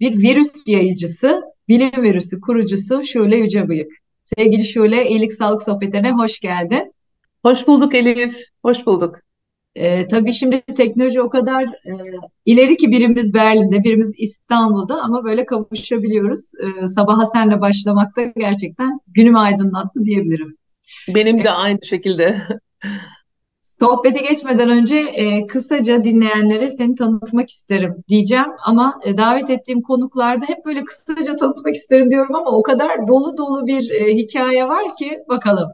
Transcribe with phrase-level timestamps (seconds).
[0.00, 3.92] bir virüs yayıcısı, bilim virüsü kurucusu Şule Yücebıyık.
[4.24, 6.92] Sevgili Şule, İyilik Sağlık Sohbetlerine hoş geldin.
[7.42, 9.20] Hoş bulduk Elif, hoş bulduk.
[9.74, 11.92] Ee, tabii şimdi teknoloji o kadar e,
[12.44, 16.50] ileri ki birimiz Berlin'de, birimiz İstanbul'da ama böyle kavuşabiliyoruz.
[16.62, 20.56] Ee, sabaha senle başlamakta gerçekten günümü aydınlattı diyebilirim.
[21.08, 22.36] Benim de aynı şekilde.
[23.80, 30.44] Sohbete geçmeden önce e, kısaca dinleyenlere seni tanıtmak isterim diyeceğim ama e, davet ettiğim konuklarda
[30.46, 34.96] hep böyle kısaca tanıtmak isterim diyorum ama o kadar dolu dolu bir e, hikaye var
[34.96, 35.70] ki bakalım.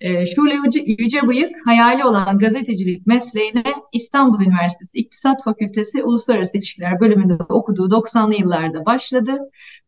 [0.00, 0.54] E, Şule
[0.86, 8.34] Yüce, Bıyık hayali olan gazetecilik mesleğine İstanbul Üniversitesi İktisat Fakültesi Uluslararası İlişkiler bölümünde okuduğu 90'lı
[8.34, 9.38] yıllarda başladı.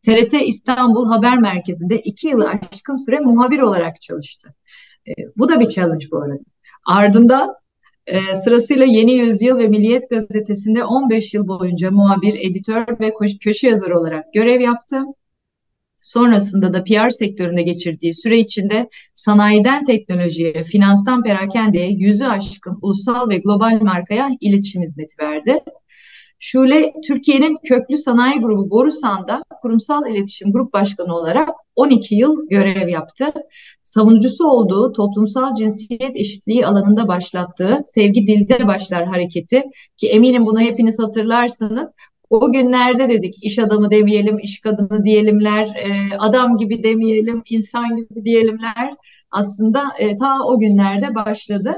[0.02, 4.55] TRT İstanbul Haber Merkezi'nde iki yılı aşkın süre muhabir olarak çalıştı.
[5.08, 6.53] E, bu da bir challenge bu arada.
[6.84, 7.54] Ardından
[8.06, 14.00] e, sırasıyla Yeni Yüzyıl ve Milliyet Gazetesi'nde 15 yıl boyunca muhabir, editör ve köşe yazarı
[14.00, 15.02] olarak görev yaptı.
[16.00, 23.38] Sonrasında da PR sektöründe geçirdiği süre içinde sanayiden teknolojiye, finanstan perakendeye yüzü aşkın ulusal ve
[23.38, 25.60] global markaya iletişim hizmeti verdi.
[26.38, 33.32] Şule, Türkiye'nin köklü sanayi grubu Borusan'da kurumsal iletişim grup başkanı olarak 12 yıl görev yaptı.
[33.84, 39.62] Savunucusu olduğu toplumsal cinsiyet eşitliği alanında başlattığı Sevgi Dilde Başlar hareketi
[39.96, 41.88] ki eminim bunu hepiniz hatırlarsınız.
[42.30, 48.24] O günlerde dedik iş adamı demeyelim, iş kadını diyelimler, e, adam gibi demeyelim, insan gibi
[48.24, 48.94] diyelimler
[49.30, 51.77] aslında e, ta o günlerde başladı.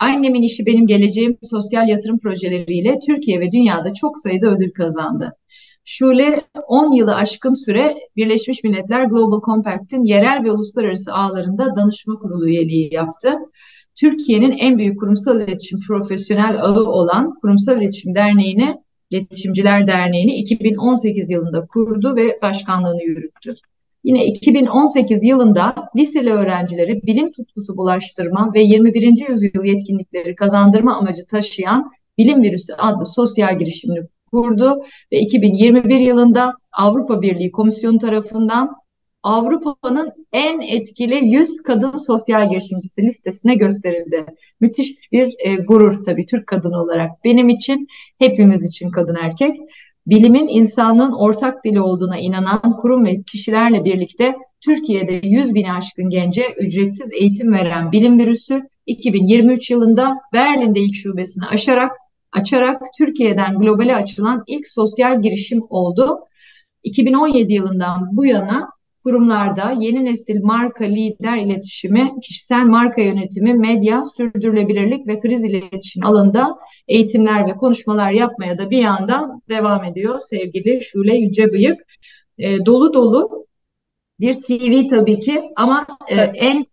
[0.00, 5.32] Annemin işi benim geleceğim sosyal yatırım projeleriyle Türkiye ve dünyada çok sayıda ödül kazandı.
[5.84, 12.48] Şule 10 yılı aşkın süre Birleşmiş Milletler Global Compact'in yerel ve uluslararası ağlarında danışma kurulu
[12.48, 13.34] üyeliği yaptı.
[14.00, 18.74] Türkiye'nin en büyük kurumsal iletişim profesyonel ağı olan Kurumsal İletişim Derneği'ni,
[19.10, 23.54] İletişimciler Derneği'ni 2018 yılında kurdu ve başkanlığını yürüttü.
[24.04, 29.28] Yine 2018 yılında liseli öğrencileri bilim tutkusu bulaştırma ve 21.
[29.28, 37.22] yüzyıl yetkinlikleri kazandırma amacı taşıyan Bilim Virüsü adlı sosyal girişimini kurdu ve 2021 yılında Avrupa
[37.22, 38.76] Birliği Komisyonu tarafından
[39.22, 44.26] Avrupa'nın en etkili 100 kadın sosyal girişimcisi listesine gösterildi.
[44.60, 47.10] Müthiş bir e, gurur tabii Türk kadını olarak.
[47.24, 47.86] Benim için,
[48.18, 49.60] hepimiz için kadın erkek
[50.06, 54.34] bilimin insanlığın ortak dili olduğuna inanan kurum ve kişilerle birlikte
[54.64, 61.44] Türkiye'de 100 bin aşkın gence ücretsiz eğitim veren bilim virüsü 2023 yılında Berlin'de ilk şubesini
[61.46, 61.92] aşarak
[62.32, 66.18] açarak Türkiye'den globale açılan ilk sosyal girişim oldu.
[66.82, 68.70] 2017 yılından bu yana
[69.02, 76.58] kurumlarda yeni nesil marka lider iletişimi, kişisel marka yönetimi, medya, sürdürülebilirlik ve kriz iletişim alanında
[76.88, 81.80] eğitimler ve konuşmalar yapmaya da bir yandan devam ediyor sevgili Şule Yücebıyık.
[82.38, 83.46] E, dolu dolu
[84.20, 86.66] bir CV tabii ki ama e, en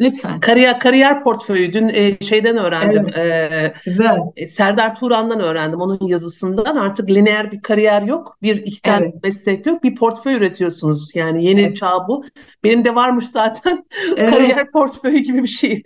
[0.00, 0.40] Lütfen.
[0.40, 3.06] Kariyer kariyer portföyü dün e, şeyden öğrendim.
[3.14, 3.52] Evet.
[3.52, 4.18] E, Güzel.
[4.36, 6.76] E, Serdar Turan'dan öğrendim onun yazısından.
[6.76, 8.38] Artık lineer bir kariyer yok.
[8.42, 9.22] Bir iki tane evet.
[9.22, 9.82] meslek yok.
[9.82, 11.16] Bir portföy üretiyorsunuz.
[11.16, 11.76] Yani yeni evet.
[11.76, 12.24] çağ bu.
[12.64, 13.84] Benim de varmış zaten.
[14.16, 14.30] Evet.
[14.30, 15.82] kariyer portföyü gibi bir şey.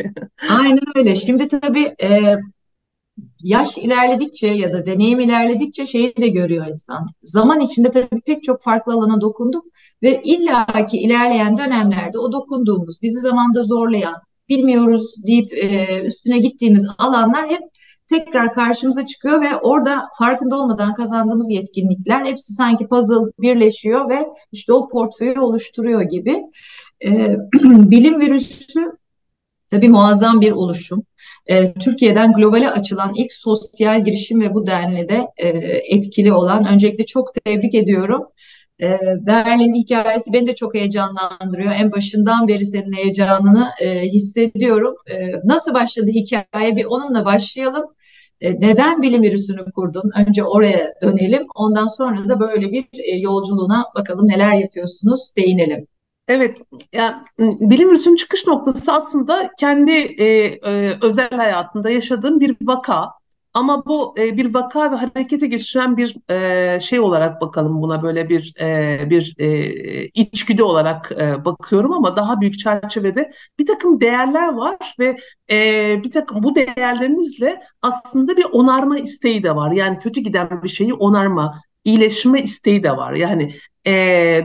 [0.50, 1.16] Aynen öyle.
[1.16, 2.36] Şimdi tabii e,
[3.42, 7.06] yaş ilerledikçe ya da deneyim ilerledikçe şeyi de görüyor insan.
[7.22, 9.64] Zaman içinde tabii pek çok farklı alana dokunduk
[10.02, 14.14] ve illaki ilerleyen dönemlerde o dokunduğumuz, bizi zamanda zorlayan,
[14.48, 17.60] bilmiyoruz deyip e, üstüne gittiğimiz alanlar hep
[18.08, 24.72] tekrar karşımıza çıkıyor ve orada farkında olmadan kazandığımız yetkinlikler hepsi sanki puzzle birleşiyor ve işte
[24.72, 26.42] o portföyü oluşturuyor gibi.
[27.04, 28.92] E, bilim virüsü
[29.70, 31.02] tabii muazzam bir oluşum
[31.46, 35.48] e, Türkiye'den globale açılan ilk sosyal girişim ve bu denli de e,
[35.96, 36.66] etkili olan.
[36.72, 38.22] Öncelikle çok tebrik ediyorum.
[38.82, 41.72] E, Berlin hikayesi beni de çok heyecanlandırıyor.
[41.80, 44.94] En başından beri senin heyecanını e, hissediyorum.
[45.10, 45.14] E,
[45.44, 46.76] nasıl başladı hikaye?
[46.76, 47.84] Bir onunla başlayalım.
[48.40, 50.10] E, neden bilim virüsünü kurdun?
[50.26, 51.46] Önce oraya dönelim.
[51.54, 55.86] Ondan sonra da böyle bir e, yolculuğuna bakalım neler yapıyorsunuz değinelim.
[56.28, 56.58] Evet,
[56.92, 63.10] yani bilim virüsünün çıkış noktası aslında kendi e, e, özel hayatında yaşadığım bir vaka.
[63.54, 68.28] Ama bu e, bir vaka ve harekete geçiren bir e, şey olarak bakalım buna böyle
[68.28, 74.52] bir e, bir e, içgüdü olarak e, bakıyorum ama daha büyük çerçevede bir takım değerler
[74.52, 75.16] var ve
[75.50, 79.72] e, bir takım bu değerlerinizle aslında bir onarma isteği de var.
[79.72, 83.12] Yani kötü giden bir şeyi onarma, iyileşme isteği de var.
[83.12, 83.54] Yani
[83.86, 83.92] e,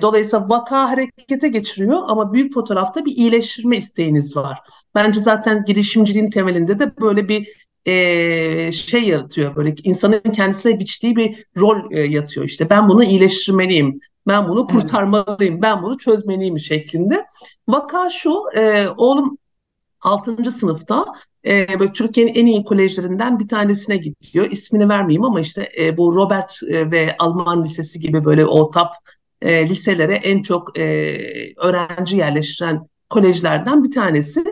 [0.01, 4.59] dolayısıyla vaka harekete geçiriyor ama büyük fotoğrafta bir iyileştirme isteğiniz var.
[4.95, 7.47] Bence zaten girişimciliğin temelinde de böyle bir
[7.85, 13.99] e, şey yaratıyor böyle insanın kendisine biçtiği bir rol e, yatıyor işte ben bunu iyileştirmeliyim
[14.27, 17.25] ben bunu kurtarmalıyım ben bunu çözmeliyim şeklinde
[17.67, 19.38] vaka şu e, oğlum
[20.01, 20.51] 6.
[20.51, 21.05] sınıfta
[21.45, 26.15] e, böyle Türkiye'nin en iyi kolejlerinden bir tanesine gidiyor ismini vermeyeyim ama işte e, bu
[26.15, 28.88] Robert e, ve Alman Lisesi gibi böyle o top
[29.41, 30.83] e, liselere en çok e,
[31.57, 34.43] öğrenci yerleştiren kolejlerden bir tanesi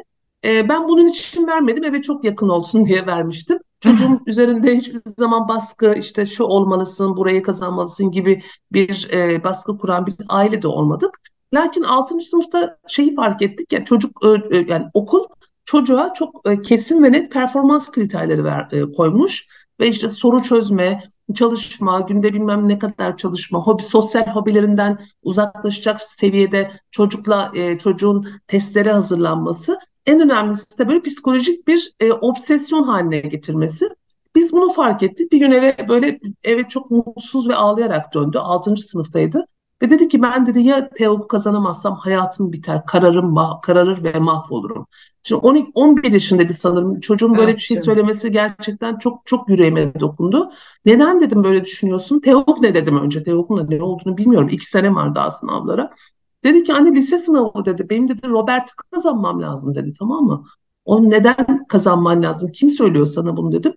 [0.46, 3.60] e, ben bunun için vermedim eve çok yakın olsun diye vermiştim.
[3.80, 10.06] Çocuğun üzerinde hiçbir zaman baskı işte şu olmalısın, burayı kazanmalısın gibi bir e, baskı kuran
[10.06, 11.20] bir aile de olmadık.
[11.54, 12.22] Lakin 6.
[12.22, 14.22] sınıfta şeyi fark ettik yani çocuk
[14.68, 15.26] yani okul
[15.66, 19.48] çocuğa çok e, kesin ve net performans kriterleri ver, e, koymuş
[19.80, 21.04] ve işte soru çözme,
[21.36, 28.92] çalışma, günde bilmem ne kadar çalışma, hobi, sosyal hobilerinden uzaklaşacak seviyede çocukla e, çocuğun testlere
[28.92, 33.90] hazırlanması en önemlisi de böyle psikolojik bir e, obsesyon haline getirmesi.
[34.36, 35.32] Biz bunu fark ettik.
[35.32, 38.38] Bir gün eve böyle eve çok mutsuz ve ağlayarak döndü.
[38.40, 38.76] 6.
[38.76, 39.46] sınıftaydı.
[39.82, 44.88] Ve dedi ki ben dedi ya teologu kazanamazsam hayatım biter, kararım kararır ve mahvolurum.
[45.24, 47.00] Şimdi 12, 11 yaşındaydı sanırım.
[47.00, 50.52] Çocuğun böyle evet, bir şey söylemesi gerçekten çok çok yüreğime dokundu.
[50.86, 52.20] Neden dedim böyle düşünüyorsun?
[52.20, 53.24] Teolog ne dedim önce?
[53.24, 54.50] Teologun ne olduğunu bilmiyorum.
[54.52, 55.90] İki sene var daha sınavlara.
[56.44, 57.90] Dedi ki anne lise sınavı dedi.
[57.90, 60.46] Benim dedi Robert kazanmam lazım dedi tamam mı?
[60.86, 62.52] Onu neden kazanman lazım?
[62.52, 63.74] Kim söylüyor sana bunu dedim.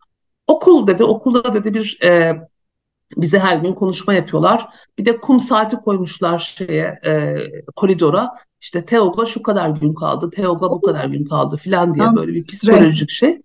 [0.47, 1.05] Okul dedi.
[1.05, 2.41] Okulda dedi bir e,
[3.17, 4.69] bize her gün konuşma yapıyorlar.
[4.99, 7.37] Bir de kum saati koymuşlar şeye e,
[7.77, 8.29] koridora.
[8.61, 12.47] İşte Teoga şu kadar gün kaldı, Teoga bu kadar gün kaldı filan diye böyle bir
[12.53, 13.43] psikolojik şey.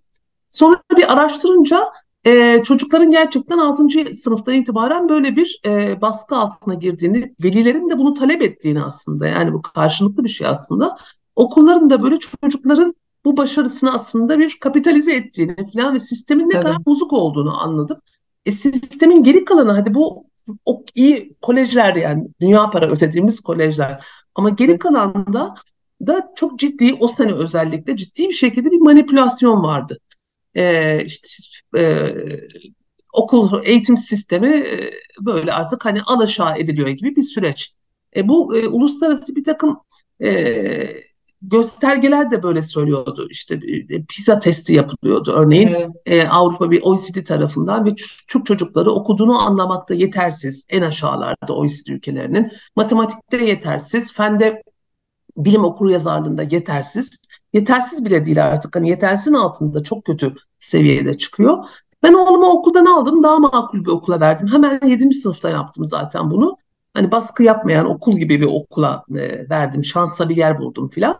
[0.50, 1.78] Sonra bir araştırınca
[2.24, 4.14] e, çocukların gerçekten 6.
[4.14, 9.52] sınıftan itibaren böyle bir e, baskı altına girdiğini, velilerin de bunu talep ettiğini aslında yani
[9.52, 10.96] bu karşılıklı bir şey aslında.
[11.36, 12.94] Okulların da böyle çocukların
[13.24, 16.64] bu başarısını aslında bir kapitalize ettiğini falan ve sistemin ne Tabii.
[16.64, 17.98] kadar bozuk olduğunu anladım.
[18.48, 20.26] E, sistemin geri kalanı hadi bu
[20.64, 24.04] o iyi kolejler yani dünya para ödediğimiz kolejler.
[24.34, 25.54] Ama geri kalanda
[26.06, 29.98] da çok ciddi o sene özellikle ciddi bir şekilde bir manipülasyon vardı.
[30.54, 31.28] E, işte
[31.78, 32.14] e,
[33.12, 34.90] okul eğitim sistemi e,
[35.20, 37.74] böyle artık hani alaşağı ediliyor gibi bir süreç.
[38.16, 39.80] E, bu e, uluslararası bir takım
[40.22, 40.28] e,
[41.42, 43.26] göstergeler de böyle söylüyordu.
[43.30, 43.54] İşte
[43.90, 45.92] e, PISA testi yapılıyordu örneğin evet.
[46.06, 47.94] e, Avrupa bir OECD tarafından ve
[48.28, 52.52] Türk çocukları okuduğunu anlamakta yetersiz en aşağılarda OECD ülkelerinin.
[52.76, 54.62] Matematikte yetersiz, fende
[55.36, 57.20] bilim okur yazarlığında yetersiz.
[57.52, 58.76] Yetersiz bile değil artık.
[58.76, 61.64] Hani yetersizin altında çok kötü seviyede çıkıyor.
[62.02, 63.22] Ben oğlumu okuldan aldım.
[63.22, 64.48] Daha makul bir okula verdim.
[64.52, 65.12] Hemen 7.
[65.12, 66.56] sınıfta yaptım zaten bunu.
[66.94, 69.84] Hani baskı yapmayan okul gibi bir okula e, verdim.
[69.84, 71.18] Şansa bir yer buldum filan.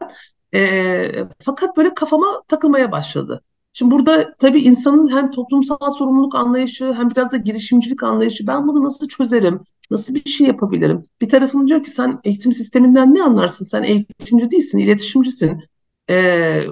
[0.55, 3.43] E, fakat böyle kafama takılmaya başladı.
[3.73, 8.85] Şimdi burada tabii insanın hem toplumsal sorumluluk anlayışı hem biraz da girişimcilik anlayışı ben bunu
[8.85, 9.61] nasıl çözerim,
[9.91, 11.05] nasıl bir şey yapabilirim?
[11.21, 13.65] Bir tarafım diyor ki sen eğitim sisteminden ne anlarsın?
[13.65, 15.63] Sen eğitimci değilsin, iletişimcisin.
[16.11, 16.65] Ee,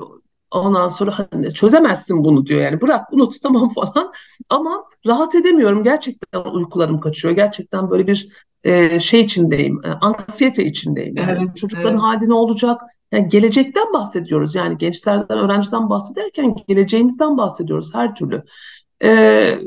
[0.58, 4.12] ondan sonra hani çözemezsin bunu diyor yani bırak bunu tutamam falan.
[4.50, 7.34] Ama rahat edemiyorum gerçekten uykularım kaçıyor.
[7.34, 8.28] Gerçekten böyle bir
[8.64, 11.16] e, şey içindeyim, e, anksiyete içindeyim.
[11.16, 12.02] Yani evet, çocukların evet.
[12.02, 12.80] hali ne olacak?
[13.12, 14.54] Yani gelecekten bahsediyoruz.
[14.54, 18.42] Yani gençlerden, öğrenciden bahsederken geleceğimizden bahsediyoruz her türlü.
[19.02, 19.58] Ee,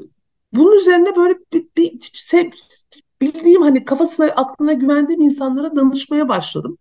[0.54, 2.52] bunun üzerine böyle bir, bir sev,
[3.22, 6.78] bildiğim hani kafasına, aklına güvendiğim insanlara danışmaya başladım.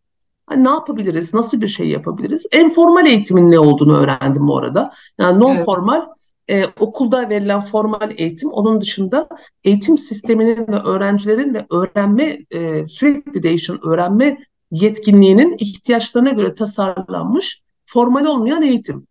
[0.49, 2.47] Hani ne yapabiliriz, nasıl bir şey yapabiliriz?
[2.52, 4.93] En formal eğitimin ne olduğunu öğrendim bu arada.
[5.19, 6.07] Yani non formal
[6.49, 9.28] e, okulda verilen formal eğitim, onun dışında
[9.64, 14.38] eğitim sisteminin ve öğrencilerin ve öğrenme e, sürekli değişen öğrenme
[14.71, 19.07] yetkinliğinin ihtiyaçlarına göre tasarlanmış formal olmayan eğitim.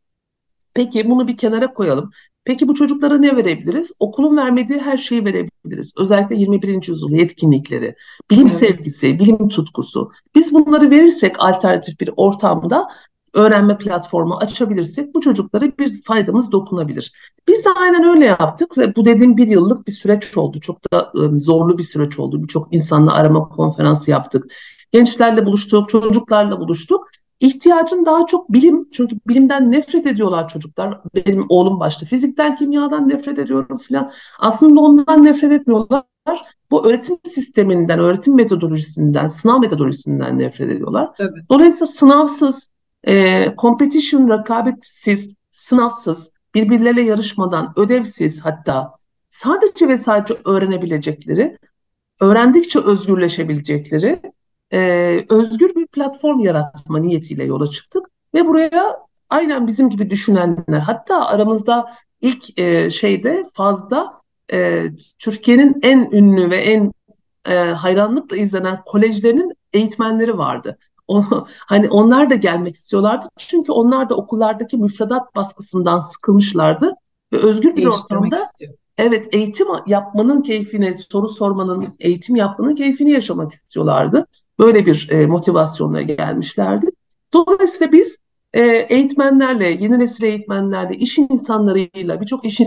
[0.73, 2.11] Peki bunu bir kenara koyalım.
[2.47, 3.91] Peki bu çocuklara ne verebiliriz?
[3.99, 5.93] Okulun vermediği her şeyi verebiliriz.
[5.97, 6.87] Özellikle 21.
[6.87, 7.95] yüzyıl yetkinlikleri,
[8.31, 10.11] bilim sevgisi, bilim tutkusu.
[10.35, 12.87] Biz bunları verirsek alternatif bir ortamda
[13.33, 17.11] öğrenme platformu açabilirsek bu çocuklara bir faydamız dokunabilir.
[17.47, 18.73] Biz de aynen öyle yaptık.
[18.95, 20.59] Bu dediğim bir yıllık bir süreç oldu.
[20.59, 22.43] Çok da zorlu bir süreç oldu.
[22.43, 24.51] Birçok insanla arama konferansı yaptık
[24.91, 27.07] gençlerle buluştuk, çocuklarla buluştuk.
[27.39, 31.01] İhtiyacın daha çok bilim çünkü bilimden nefret ediyorlar çocuklar.
[31.15, 34.11] Benim oğlum başta fizikten kimyadan nefret ediyorum falan.
[34.39, 36.03] Aslında ondan nefret etmiyorlar.
[36.71, 41.09] Bu öğretim sisteminden, öğretim metodolojisinden, sınav metodolojisinden nefret ediyorlar.
[41.17, 41.39] Tabii.
[41.49, 42.71] Dolayısıyla sınavsız,
[43.03, 48.91] e, competition rekabetsiz, sınavsız, birbirleriyle yarışmadan, ödevsiz hatta
[49.29, 51.57] sadece ve sadece öğrenebilecekleri,
[52.19, 54.21] öğrendikçe özgürleşebilecekleri
[54.71, 54.79] e,
[55.29, 61.93] özgür bir platform yaratma niyetiyle yola çıktık ve buraya aynen bizim gibi düşünenler hatta aramızda
[62.21, 64.17] ilk e, şeyde fazla
[64.53, 64.85] e,
[65.19, 66.91] Türkiye'nin en ünlü ve en
[67.45, 70.77] e, hayranlıkla izlenen kolejlerinin eğitmenleri vardı.
[71.07, 71.23] O,
[71.57, 76.93] hani onlar da gelmek istiyorlardı çünkü onlar da okullardaki müfredat baskısından sıkılmışlardı
[77.33, 78.73] ve özgür bir ortamda istiyor.
[78.97, 84.25] evet eğitim yapmanın keyfini, soru sormanın, eğitim yapmanın keyfini yaşamak istiyorlardı.
[84.59, 86.87] Böyle bir e, motivasyonla gelmişlerdi.
[87.33, 88.17] Dolayısıyla biz
[88.53, 92.61] e, eğitmenlerle, yeni nesil eğitmenlerle, iş insanlarıyla, birçok iş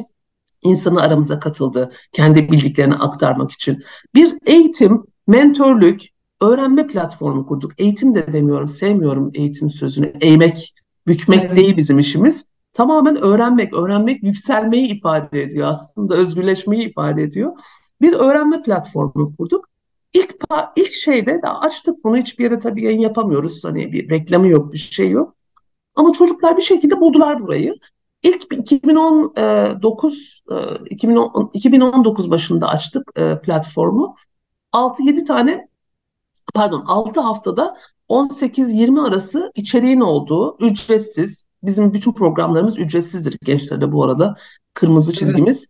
[0.63, 3.83] insanı aramıza katıldı kendi bildiklerini aktarmak için.
[4.15, 6.09] Bir eğitim, mentörlük,
[6.41, 7.73] öğrenme platformu kurduk.
[7.79, 10.13] Eğitim de demiyorum, sevmiyorum eğitim sözünü.
[10.21, 10.75] Eğmek,
[11.07, 11.57] bükmek evet.
[11.57, 12.51] değil bizim işimiz.
[12.73, 17.53] Tamamen öğrenmek, öğrenmek yükselmeyi ifade ediyor aslında, özgürleşmeyi ifade ediyor.
[18.01, 19.69] Bir öğrenme platformu kurduk.
[20.15, 20.37] İlk,
[20.77, 23.65] ilk şeyde de açtık bunu hiçbir yere tabii yayın yapamıyoruz.
[23.65, 25.37] Hani bir reklamı yok, bir şey yok.
[25.95, 27.75] Ama çocuklar bir şekilde buldular burayı.
[28.23, 30.43] İlk 2019
[30.91, 34.15] 2010, 2019 başında açtık e, platformu.
[34.73, 35.69] 6-7 tane
[36.55, 37.77] pardon 6 haftada
[38.09, 44.35] 18-20 arası içeriğin olduğu ücretsiz bizim bütün programlarımız ücretsizdir gençlerde bu arada
[44.75, 45.69] kırmızı çizgimiz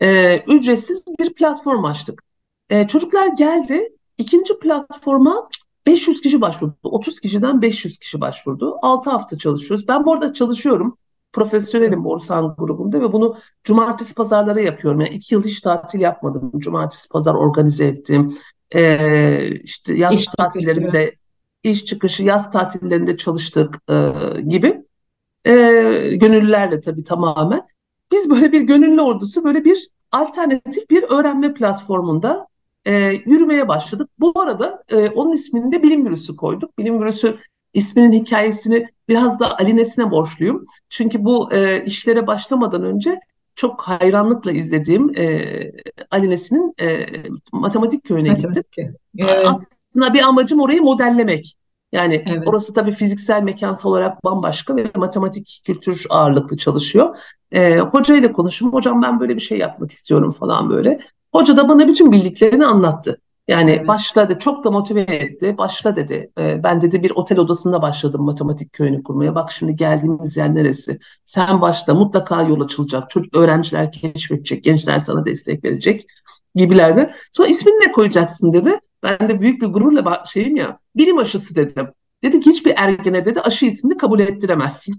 [0.00, 0.48] evet.
[0.48, 2.22] e, ücretsiz bir platform açtık.
[2.70, 5.48] E, çocuklar geldi ikinci platforma
[5.86, 6.76] 500 kişi başvurdu.
[6.82, 8.76] 30 kişiden 500 kişi başvurdu.
[8.82, 9.88] 6 hafta çalışıyoruz.
[9.88, 10.96] Ben bu arada çalışıyorum
[11.32, 15.00] profesyonelim Borsan grubunda ve bunu cumartesi pazarlara yapıyorum.
[15.00, 16.52] Yani iki yıl hiç tatil yapmadım.
[16.56, 18.38] Cumartesi pazar organize ettim.
[18.74, 21.18] Ee, işte yaz iş tatillerinde çıkışı.
[21.62, 24.84] iş çıkışı, yaz tatillerinde çalıştık e, gibi.
[25.44, 25.52] E,
[26.16, 27.62] gönüllülerle tabii tamamen.
[28.12, 32.49] Biz böyle bir gönüllü ordusu böyle bir alternatif bir öğrenme platformunda
[32.84, 32.92] e,
[33.26, 34.10] yürümeye başladık.
[34.18, 36.78] Bu arada e, onun ismini de bilim virüsü koyduk.
[36.78, 37.38] Bilim virüsü
[37.74, 40.64] isminin hikayesini biraz da Alines'ine borçluyum.
[40.88, 43.20] Çünkü bu e, işlere başlamadan önce
[43.54, 45.72] çok hayranlıkla izlediğim e,
[46.10, 47.06] Alines'in e,
[47.52, 48.72] matematik köyüne matematik.
[48.72, 48.96] gittim.
[49.18, 49.46] Evet.
[49.46, 51.56] Aslında bir amacım orayı modellemek.
[51.92, 52.46] Yani evet.
[52.46, 57.16] orası tabii fiziksel, mekansal olarak bambaşka ve matematik kültür ağırlıklı çalışıyor.
[57.52, 58.72] E, hocayla konuştum.
[58.72, 61.00] Hocam ben böyle bir şey yapmak istiyorum falan böyle.
[61.32, 63.20] Hoca da bana bütün bildiklerini anlattı.
[63.48, 63.88] Yani evet.
[63.88, 65.58] başla dedi, çok da motive etti.
[65.58, 66.30] Başla dedi.
[66.38, 69.34] E, ben dedi bir otel odasında başladım matematik köyünü kurmaya.
[69.34, 70.98] Bak şimdi geldiğimiz yer neresi?
[71.24, 73.10] Sen başla mutlaka yol açılacak.
[73.10, 76.06] Çocuk öğrenciler keşfedecek, gençler sana destek verecek
[76.54, 77.14] gibilerde.
[77.32, 78.78] Sonra ismini ne koyacaksın dedi.
[79.02, 81.88] Ben de büyük bir gururla şeyim ya bilim aşısı dedim.
[82.22, 84.94] Dedi ki hiçbir ergene dedi aşı ismini kabul ettiremezsin.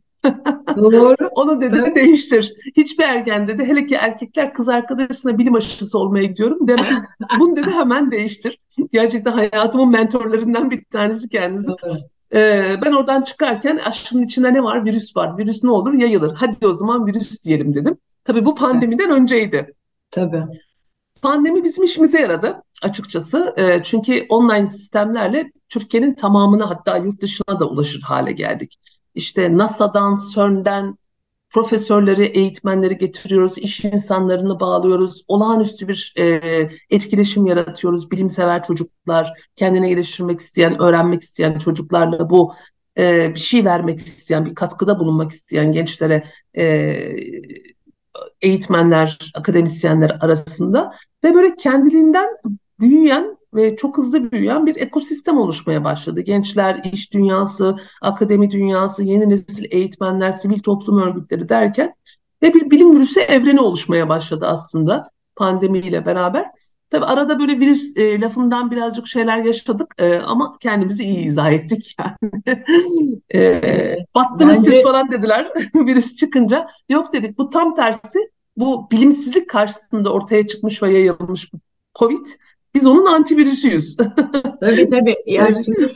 [0.78, 1.30] Doğru.
[1.32, 1.96] Onu dedi evet.
[1.96, 2.54] değiştir.
[2.78, 7.04] Hiçbir ergen dedi hele ki erkekler kız arkadaşına bilim aşısı olmaya gidiyorum demez.
[7.40, 8.60] Bunu dedi hemen değiştir.
[8.92, 11.72] Gerçekten hayatımın mentorlarından bir tanesi kendisi.
[12.34, 14.86] Ee, ben oradan çıkarken aşının içinde ne var?
[14.86, 15.38] Virüs var.
[15.38, 15.94] Virüs ne olur?
[15.94, 16.34] Yayılır.
[16.34, 17.98] Hadi o zaman virüs diyelim dedim.
[18.24, 19.74] Tabii bu pandemiden önceydi.
[20.12, 20.44] Tabii.
[21.22, 23.54] Pandemi bizim işimize yaradı açıkçası.
[23.58, 28.78] E, çünkü online sistemlerle Türkiye'nin tamamına hatta yurt dışına da ulaşır hale geldik.
[29.16, 30.98] İşte NASA'dan, CERN'den
[31.50, 36.24] profesörleri, eğitmenleri getiriyoruz, iş insanlarını bağlıyoruz, olağanüstü bir e,
[36.90, 38.12] etkileşim yaratıyoruz.
[38.12, 42.54] Bilimsever çocuklar, kendine geliştirmek isteyen, öğrenmek isteyen çocuklarla bu
[42.98, 46.24] e, bir şey vermek isteyen, bir katkıda bulunmak isteyen gençlere
[46.58, 46.64] e,
[48.42, 52.30] eğitmenler, akademisyenler arasında ve böyle kendiliğinden
[52.80, 56.22] büyüyen ve çok hızlı büyüyen bir ekosistem oluşmaya başladı.
[56.22, 61.94] Gençler, iş dünyası, akademi dünyası, yeni nesil eğitmenler, sivil toplum örgütleri derken
[62.42, 66.46] ve bir bilim virüsü evreni oluşmaya başladı aslında pandemiyle beraber.
[66.90, 71.96] Tabii arada böyle virüs e, lafından birazcık şeyler yaşadık e, ama kendimizi iyi izah ettik
[72.00, 72.32] yani.
[73.34, 74.72] e, battınız Bence...
[74.72, 76.68] siz falan dediler virüs çıkınca.
[76.90, 78.20] Yok dedik bu tam tersi
[78.58, 81.52] bu bilimsizlik karşısında ortaya çıkmış ve yayılmış
[81.96, 82.26] Covid
[82.76, 83.98] biz onun antivirüsüyüz.
[84.62, 85.16] tabii tabii.
[85.26, 85.56] Yani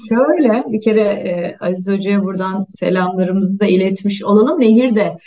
[0.09, 4.59] şöyle bir kere e, Aziz Hoca'ya buradan selamlarımızı da iletmiş olalım.
[4.59, 5.17] Nehir de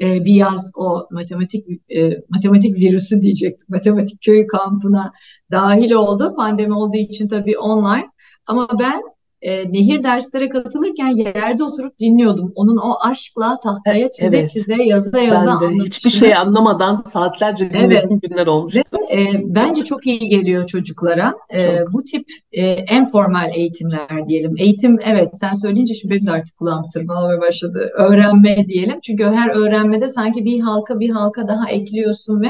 [0.00, 1.66] e, bir yaz o matematik
[1.96, 3.66] e, matematik virüsü diyecektim.
[3.68, 5.12] Matematik köy kampına
[5.50, 6.34] dahil oldu.
[6.36, 8.10] Pandemi olduğu için tabii online.
[8.46, 9.02] Ama ben
[9.42, 12.52] e, nehir derslere katılırken yerde oturup dinliyordum.
[12.54, 14.50] Onun o aşkla tahtaya çize evet.
[14.50, 15.84] çize yaza yaza anlatışını.
[15.84, 18.22] Hiçbir şey anlamadan saatlerce dinlediğim evet.
[18.22, 18.76] günler olmuş.
[18.76, 18.82] Ve
[19.12, 21.34] e, bence çok iyi geliyor çocuklara.
[21.54, 24.54] E, bu tip e, en formal eğitimler diyelim.
[24.58, 27.90] Eğitim evet sen söyleyince şimdi benim de artık kulağım tırmalamaya başladı.
[27.98, 29.00] Öğrenme diyelim.
[29.00, 32.48] Çünkü her öğrenmede sanki bir halka bir halka daha ekliyorsun ve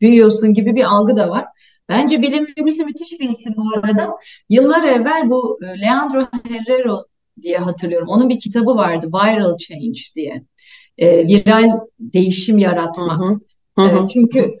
[0.00, 1.44] büyüyorsun gibi bir algı da var.
[1.88, 4.10] Bence bilim virüsü müthiş bir isim bu arada.
[4.48, 7.04] Yıllar evvel bu e, Leandro Herrero
[7.42, 8.08] diye hatırlıyorum.
[8.08, 10.44] Onun bir kitabı vardı Viral Change diye.
[10.98, 13.20] E, viral değişim yaratmak.
[13.20, 13.40] Hı hı.
[13.78, 14.04] Hı hı.
[14.04, 14.58] E, çünkü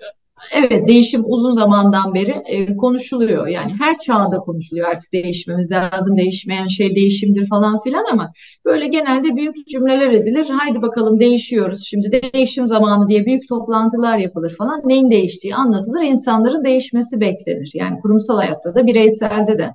[0.52, 3.46] Evet değişim uzun zamandan beri e, konuşuluyor.
[3.46, 8.32] Yani her çağda konuşuluyor artık değişmemiz lazım, değişmeyen şey değişimdir falan filan ama
[8.64, 10.46] böyle genelde büyük cümleler edilir.
[10.48, 14.80] Haydi bakalım değişiyoruz şimdi değişim zamanı diye büyük toplantılar yapılır falan.
[14.84, 17.70] Neyin değiştiği anlatılır, insanların değişmesi beklenir.
[17.74, 19.70] Yani kurumsal hayatta da bireyselde de.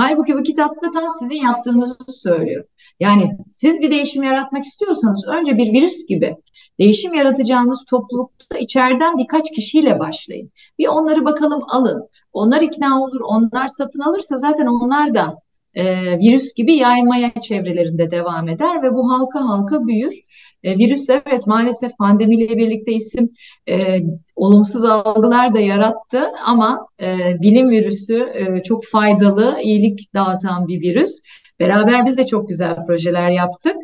[0.00, 2.64] Halbuki bu kitapta tam sizin yaptığınızı söylüyor.
[3.00, 6.36] Yani siz bir değişim yaratmak istiyorsanız önce bir virüs gibi
[6.78, 10.50] değişim yaratacağınız toplulukta içeriden birkaç kişiyle başlayın.
[10.78, 12.08] Bir onları bakalım alın.
[12.32, 15.38] Onlar ikna olur, onlar satın alırsa zaten onlar da
[15.78, 20.14] e, virüs gibi yaymaya çevrelerinde devam eder ve bu halka halka büyür.
[20.62, 23.30] E, virüs evet maalesef pandemiyle birlikte isim
[23.68, 23.98] e,
[24.36, 31.10] olumsuz algılar da yarattı ama e, bilim virüsü e, çok faydalı, iyilik dağıtan bir virüs.
[31.60, 33.76] Beraber biz de çok güzel projeler yaptık.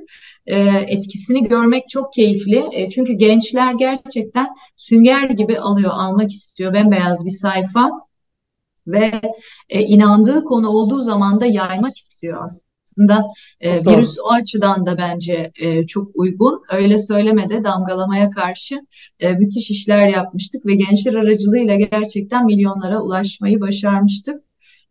[0.46, 0.56] E,
[0.88, 2.64] etkisini görmek çok keyifli.
[2.72, 4.46] E, çünkü gençler gerçekten
[4.76, 6.74] sünger gibi alıyor, almak istiyor.
[6.74, 7.90] Bembeyaz bir sayfa
[8.86, 9.10] ve
[9.68, 13.24] e, inandığı konu olduğu zaman da yaymak istiyor aslında.
[13.60, 16.62] E, virüs o açıdan da bence e, çok uygun.
[16.72, 18.80] Öyle söylemede damgalamaya karşı
[19.20, 24.44] e, müthiş işler yapmıştık ve gençler aracılığıyla gerçekten milyonlara ulaşmayı başarmıştık.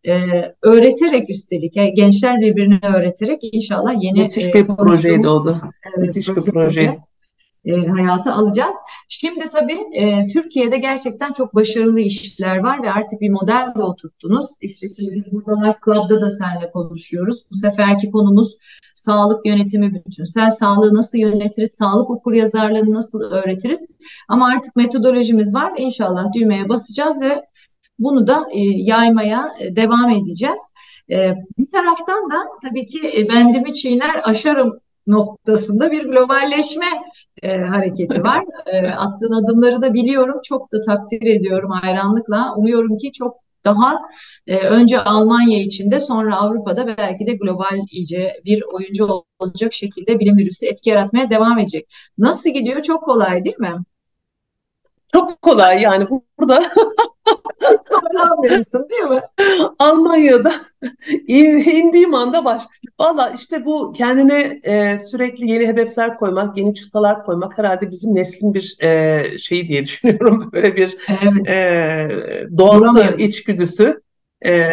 [0.07, 5.61] Ee, öğreterek üstelik yani gençler birbirine öğreterek inşallah yeni müthiş e, bir projeydi o da.
[5.87, 6.97] Evet, müthiş bir proje.
[7.65, 8.75] E, hayata alacağız.
[9.09, 14.45] Şimdi tabii e, Türkiye'de gerçekten çok başarılı işler var ve artık bir model de oturttunuz.
[14.61, 17.43] İşte şimdi biz burada Life Club'da da seninle konuşuyoruz.
[17.51, 18.57] Bu seferki konumuz
[18.95, 23.87] sağlık yönetimi bütünsel sağlığı nasıl yönetiriz, sağlık okur yazarlığını nasıl öğretiriz.
[24.27, 25.73] Ama artık metodolojimiz var.
[25.77, 27.45] İnşallah düğmeye basacağız ve
[27.99, 30.61] bunu da e, yaymaya e, devam edeceğiz.
[31.11, 36.85] E, bir taraftan da tabii ki e, bendimi çiğner aşarım noktasında bir globalleşme
[37.41, 38.43] e, hareketi var.
[38.65, 40.39] E, attığın adımları da biliyorum.
[40.43, 42.53] Çok da takdir ediyorum hayranlıkla.
[42.57, 43.99] Umuyorum ki çok daha
[44.47, 49.07] e, önce Almanya içinde sonra Avrupa'da belki de global iyice bir oyuncu
[49.39, 51.87] olacak şekilde bilim virüsü etki yaratmaya devam edecek.
[52.17, 52.83] Nasıl gidiyor?
[52.83, 53.75] Çok kolay değil mi?
[55.13, 56.07] Çok kolay yani
[56.39, 56.63] burada
[57.89, 59.21] Zorlanmıyorsun değil mi?
[59.79, 60.53] Almanya'da
[61.27, 62.61] indiğim anda baş.
[62.99, 68.53] Valla işte bu kendine e, sürekli yeni hedefler koymak, yeni çıtalar koymak herhalde bizim neslin
[68.53, 70.49] bir e, şeyi diye düşünüyorum.
[70.53, 71.47] Böyle bir evet.
[71.47, 74.01] e, doğası, içgüdüsü.
[74.45, 74.69] E,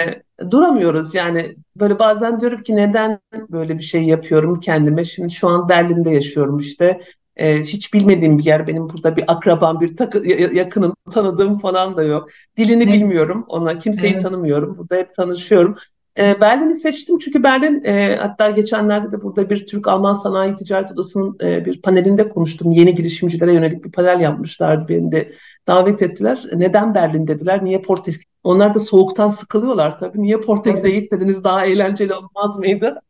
[0.50, 5.68] duramıyoruz yani böyle bazen diyorum ki neden böyle bir şey yapıyorum kendime şimdi şu an
[5.68, 7.00] Berlin'de yaşıyorum işte
[7.40, 8.66] e, hiç bilmediğim bir yer.
[8.66, 12.28] Benim burada bir akrabam, bir takı, yakınım, tanıdığım falan da yok.
[12.56, 12.92] Dilini evet.
[12.94, 13.44] bilmiyorum.
[13.48, 14.22] Ona kimseyi evet.
[14.22, 14.78] tanımıyorum.
[14.78, 15.76] Burada hep tanışıyorum.
[16.18, 21.36] E, Berlin'i seçtim çünkü Berlin e, hatta geçenlerde de burada bir Türk-Alman Sanayi Ticaret Odası'nın
[21.42, 22.72] e, bir panelinde konuştum.
[22.72, 24.88] Yeni girişimcilere yönelik bir panel yapmışlardı.
[24.88, 25.32] Beni de
[25.66, 26.44] davet ettiler.
[26.54, 27.64] Neden Berlin dediler?
[27.64, 28.22] Niye Portekiz?
[28.44, 30.22] Onlar da soğuktan sıkılıyorlar tabii.
[30.22, 31.44] Niye Portekiz'e gitmediniz?
[31.44, 33.02] Daha eğlenceli olmaz mıydı?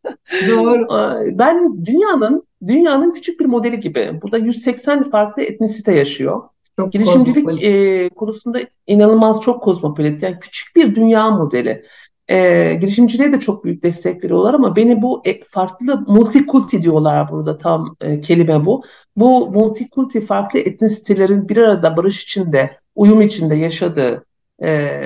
[0.49, 0.89] Doğru.
[1.39, 4.19] ben dünyanın dünyanın küçük bir modeli gibi.
[4.23, 6.43] Burada 180 farklı etnisite yaşıyor.
[6.79, 10.23] Çok Girişimcilik e, konusunda inanılmaz çok kozmopolit.
[10.23, 11.85] Yani küçük bir dünya modeli.
[12.29, 17.59] E, girişimciliğe de çok büyük destek veriyorlar ama beni bu e, farklı multikulti diyorlar burada
[17.59, 18.83] tam e, kelime bu.
[19.17, 24.25] Bu multikulti farklı etnisitelerin bir arada barış içinde, uyum içinde yaşadığı
[24.63, 25.01] e,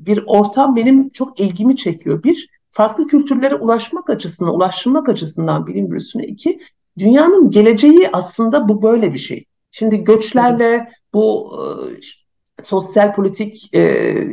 [0.00, 2.22] bir ortam benim çok ilgimi çekiyor.
[2.22, 6.26] Bir, farklı kültürlere ulaşmak açısından, ulaştırmak açısından bilim virüsüne.
[6.26, 6.60] iki
[7.00, 9.44] dünyanın geleceği aslında bu böyle bir şey.
[9.70, 13.80] Şimdi göçlerle bu e, sosyal politik e,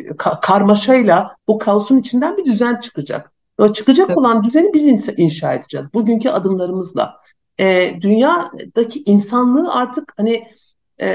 [0.10, 3.32] ka- karmaşayla bu kaosun içinden bir düzen çıkacak.
[3.58, 4.18] O çıkacak evet.
[4.18, 7.14] olan düzeni biz inşa edeceğiz bugünkü adımlarımızla.
[7.60, 10.48] E, dünyadaki insanlığı artık hani
[11.02, 11.08] e,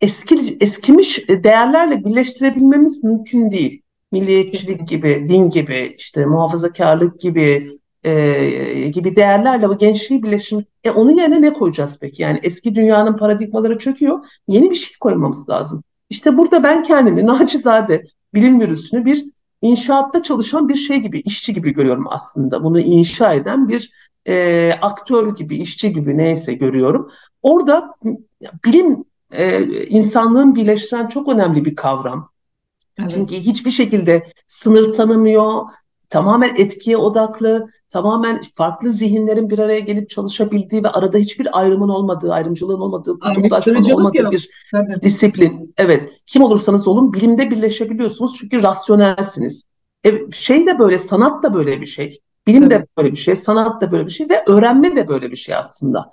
[0.00, 3.82] eski eskimiş değerlerle birleştirebilmemiz mümkün değil.
[4.12, 10.64] Milliyetçilik gibi, din gibi, işte muhafazakarlık gibi, e, gibi değerlerle bu gençliği birleşim.
[10.84, 12.22] E onun yerine ne koyacağız peki?
[12.22, 14.24] Yani eski dünyanın paradigmaları çöküyor.
[14.48, 15.82] Yeni bir şey koymamız lazım.
[16.10, 19.24] İşte burada ben kendimi naçizade bilim virüsünü bir
[19.62, 22.64] inşaatta çalışan bir şey gibi, işçi gibi görüyorum aslında.
[22.64, 23.90] Bunu inşa eden bir
[24.26, 27.10] e, aktör gibi, işçi gibi neyse görüyorum.
[27.42, 27.94] Orada
[28.64, 32.30] bilim e, insanlığın birleştiren çok önemli bir kavram.
[32.98, 33.10] Evet.
[33.10, 35.62] Çünkü hiçbir şekilde sınır tanımıyor,
[36.14, 42.32] tamamen etkiye odaklı, tamamen farklı zihinlerin bir araya gelip çalışabildiği ve arada hiçbir ayrımın olmadığı,
[42.32, 44.32] ayrımcılığın olmadığı, kutuplaşmanın olmadığı yok.
[44.32, 45.00] bir Tabii.
[45.02, 45.74] disiplin.
[45.78, 49.64] Evet, kim olursanız olun bilimde birleşebiliyorsunuz çünkü rasyonelsiniz.
[50.06, 52.20] E, şey de böyle, sanat da böyle bir şey.
[52.46, 52.74] Bilim Tabii.
[52.74, 55.54] de böyle bir şey, sanat da böyle bir şey ve öğrenme de böyle bir şey
[55.54, 56.10] aslında.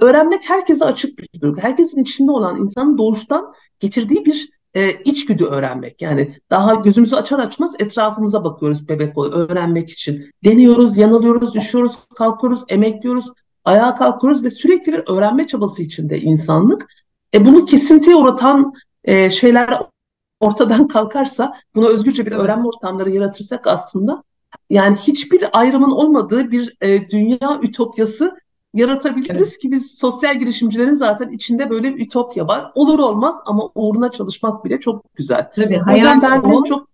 [0.00, 1.60] Öğrenmek herkese açık bir duygu.
[1.60, 6.02] Herkesin içinde olan insanın doğuştan getirdiği bir e, içgüdü öğrenmek.
[6.02, 10.30] Yani daha gözümüzü açar açmaz etrafımıza bakıyoruz bebek öğrenmek için.
[10.44, 13.26] Deniyoruz, yanılıyoruz, düşüyoruz, kalkıyoruz, emekliyoruz,
[13.64, 16.86] ayağa kalkıyoruz ve sürekli bir öğrenme çabası içinde insanlık.
[17.34, 18.72] E, bunu kesintiye uğratan
[19.04, 19.82] e, şeyler
[20.40, 24.22] ortadan kalkarsa, buna özgürce bir öğrenme ortamları yaratırsak aslında
[24.70, 28.36] yani hiçbir ayrımın olmadığı bir e, dünya ütopyası
[28.74, 29.58] yaratabiliriz evet.
[29.58, 32.72] ki biz sosyal girişimcilerin zaten içinde böyle bir ütopya var.
[32.74, 35.50] Olur olmaz ama uğruna çalışmak bile çok güzel.
[35.56, 36.64] Tabii hayal ben bu.
[36.64, 36.88] çok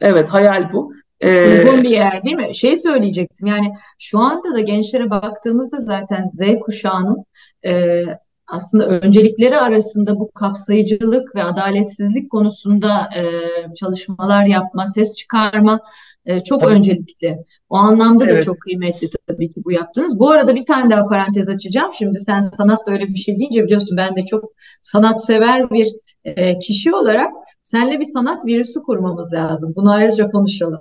[0.00, 0.92] evet hayal bu.
[1.20, 2.54] Ee, Uygun bir yer değil mi?
[2.54, 7.24] Şey söyleyecektim yani şu anda da gençlere baktığımızda zaten Z kuşağının
[7.66, 8.02] e,
[8.46, 13.22] aslında öncelikleri arasında bu kapsayıcılık ve adaletsizlik konusunda e,
[13.74, 15.80] çalışmalar yapma, ses çıkarma
[16.26, 16.72] e, çok Tabii.
[16.72, 17.38] öncelikli.
[17.70, 18.36] O anlamda evet.
[18.36, 20.18] da çok kıymetli tabii ki bu yaptınız.
[20.18, 21.92] Bu arada bir tane daha parantez açacağım.
[21.98, 24.44] Şimdi sen sanat böyle bir şey deyince biliyorsun ben de çok
[24.82, 25.88] sanatsever bir
[26.24, 29.72] e, kişi olarak seninle bir sanat virüsü kurmamız lazım.
[29.76, 30.80] Bunu ayrıca konuşalım.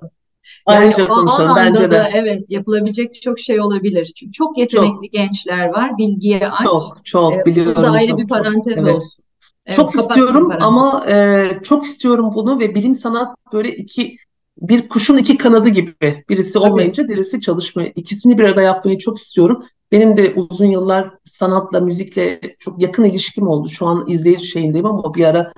[0.69, 2.03] Yani ayrıca konuşalım bence de.
[2.13, 4.05] Evet yapılabilecek çok şey olabilir.
[4.05, 5.12] Çünkü çok yetenekli çok.
[5.12, 5.97] gençler var.
[5.97, 6.63] Bilgiye aç.
[6.63, 7.73] Çok çok ee, biliyorum.
[7.77, 8.95] Bu da ayrı çok, bir parantez çok.
[8.95, 9.23] olsun.
[9.65, 14.17] Evet, çok istiyorum ama e, çok istiyorum bunu ve bilim sanat böyle iki
[14.57, 16.23] bir kuşun iki kanadı gibi.
[16.29, 17.13] Birisi olmayınca Tabii.
[17.13, 17.91] birisi çalışmıyor.
[17.95, 19.65] İkisini bir arada yapmayı çok istiyorum.
[19.91, 23.69] Benim de uzun yıllar sanatla, müzikle çok yakın ilişkim oldu.
[23.69, 25.51] Şu an izleyici şeyindeyim ama bir ara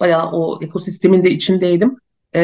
[0.00, 1.96] bayağı o ekosistemin de içindeydim.
[2.34, 2.40] Ee,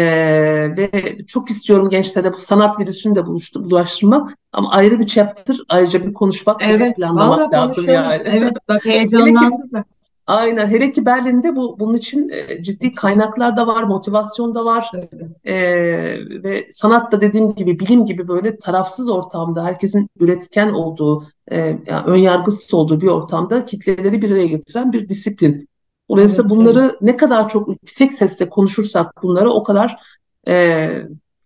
[0.76, 4.38] ve çok istiyorum gençlere bu sanat virüsünü de buluştu, bulaştırmak.
[4.52, 8.22] Ama ayrı bir chapter, ayrıca bir konuşmak, evet, planlamak lazım yani.
[8.24, 9.84] Evet, bak heyecanlandım.
[10.28, 10.66] Aynen.
[10.66, 14.90] Hele ki Berlin'de bu bunun için e, ciddi kaynaklar da var, motivasyon da var.
[15.44, 15.54] E,
[16.42, 22.06] ve sanat da dediğim gibi bilim gibi böyle tarafsız ortamda herkesin üretken olduğu, e, yani
[22.06, 25.68] ön yargısız olduğu bir ortamda kitleleri bir araya getiren bir disiplin.
[26.10, 27.02] Dolayısıyla evet, bunları evet.
[27.02, 29.96] ne kadar çok yüksek sesle konuşursak bunları o kadar
[30.48, 30.88] e,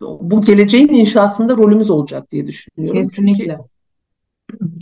[0.01, 2.97] bu geleceğin inşasında rolümüz olacak diye düşünüyorum.
[2.97, 3.45] Kesinlikle.
[3.45, 3.72] Çünkü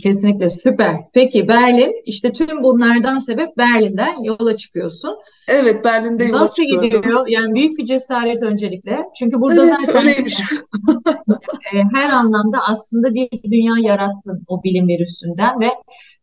[0.03, 0.95] Kesinlikle süper.
[1.13, 5.15] Peki Berlin, işte tüm bunlardan sebep Berlin'den yola çıkıyorsun.
[5.47, 7.01] Evet, Berlin'de yola Nasıl çıkıyorum.
[7.01, 7.27] gidiyor?
[7.27, 8.97] Yani büyük bir cesaret öncelikle.
[9.19, 10.07] Çünkü burada evet, zaten
[11.73, 15.69] e, her anlamda aslında bir dünya yarattın o bilim virüsünden ve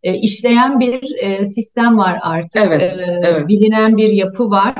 [0.02, 2.62] e, işleyen bir e, sistem var artık.
[2.66, 3.48] Evet, e, evet.
[3.48, 4.74] Bilinen bir yapı var.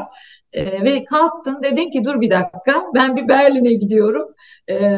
[0.52, 4.28] E, ve kalktın dedin ki dur bir dakika ben bir Berlin'e gidiyorum.
[4.70, 4.96] E,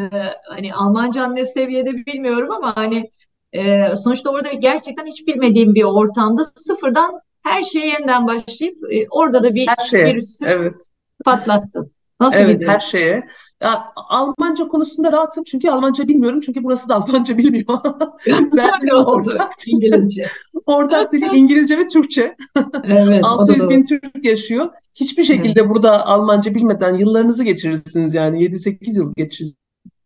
[0.49, 3.11] hani Almanca ne seviyede bilmiyorum ama hani
[3.53, 9.45] e, sonuçta orada gerçekten hiç bilmediğim bir ortamda sıfırdan her şeye yeniden başlayıp e, orada
[9.45, 10.75] da bir her şeye, virüsü evet.
[11.25, 11.93] patlattın.
[12.21, 12.73] Nasıl evet, gidiyor?
[12.73, 13.29] her şeye.
[13.63, 17.67] Ya, Almanca konusunda rahatım çünkü Almanca bilmiyorum çünkü burası da Almanca bilmiyor.
[18.57, 20.27] ben ortak İngilizce.
[20.67, 22.37] ortak dili İngilizce ve Türkçe.
[22.85, 24.69] Evet, 600 bin Türk yaşıyor.
[24.95, 25.71] Hiçbir şekilde evet.
[25.71, 29.60] burada Almanca bilmeden yıllarınızı geçirirsiniz yani 7-8 yıl geçirirsiniz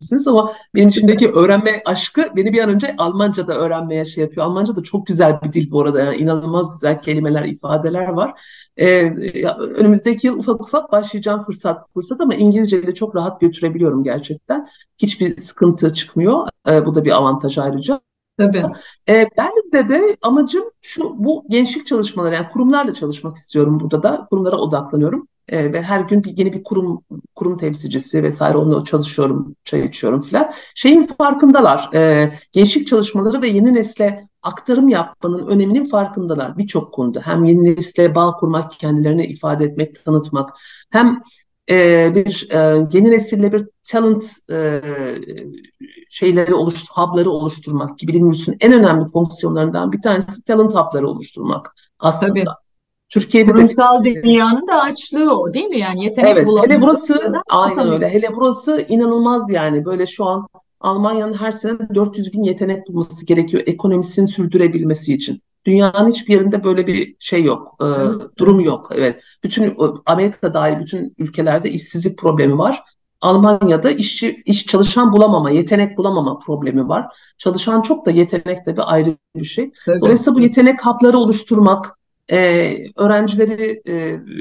[0.05, 4.47] yapabilirsiniz ama benim içimdeki öğrenme aşkı beni bir an önce Almanca da öğrenmeye şey yapıyor.
[4.47, 6.01] Almanca da çok güzel bir dil bu arada.
[6.01, 8.41] Yani inanılmaz güzel kelimeler, ifadeler var.
[8.77, 8.87] Ee,
[9.35, 14.69] ya, önümüzdeki yıl ufak ufak başlayacağım fırsat fırsat ama İngilizceyi de çok rahat götürebiliyorum gerçekten.
[14.99, 16.49] Hiçbir sıkıntı çıkmıyor.
[16.69, 18.01] Ee, bu da bir avantaj ayrıca.
[18.39, 18.63] Tabii.
[19.09, 24.57] E, Berlin'de de amacım şu bu gençlik çalışmaları yani kurumlarla çalışmak istiyorum burada da kurumlara
[24.57, 27.05] odaklanıyorum e, ve her gün bir yeni bir kurum
[27.35, 33.75] kurum temsilcisi vesaire onunla çalışıyorum çay içiyorum filan şeyin farkındalar e, gençlik çalışmaları ve yeni
[33.75, 40.05] nesle aktarım yapmanın öneminin farkındalar birçok konuda hem yeni nesle bağ kurmak kendilerini ifade etmek
[40.05, 40.51] tanıtmak
[40.91, 41.21] hem
[41.71, 44.81] e, bir e, yeni nesille bir talent e,
[46.11, 52.45] şeyleri oluş, hub'ları oluşturmak gibi bilim en önemli fonksiyonlarından bir tanesi talent hub'ları oluşturmak aslında.
[52.45, 52.64] Tabii.
[53.09, 55.79] Türkiye'de Kurumsal de, dünyanın da açlığı o değil mi?
[55.79, 58.09] Yani yetenek evet, hele burası aynen öyle.
[58.09, 59.85] Hele burası inanılmaz yani.
[59.85, 60.49] Böyle şu an
[60.81, 65.43] Almanya'nın her sene 400 bin yetenek bulması gerekiyor ekonomisini sürdürebilmesi için.
[65.67, 67.87] Dünyanın hiçbir yerinde böyle bir şey yok, e,
[68.39, 68.89] durum yok.
[68.95, 72.83] Evet, bütün Amerika dahil bütün ülkelerde işsizlik problemi var.
[73.21, 77.07] Almanya'da işçi iş çalışan bulamama, yetenek bulamama problemi var.
[77.39, 79.71] Çalışan çok da yetenek de bir ayrı bir şey.
[79.87, 80.01] Tabii.
[80.01, 81.99] Dolayısıyla bu yetenek hapları oluşturmak,
[82.33, 83.93] e, öğrencileri, e,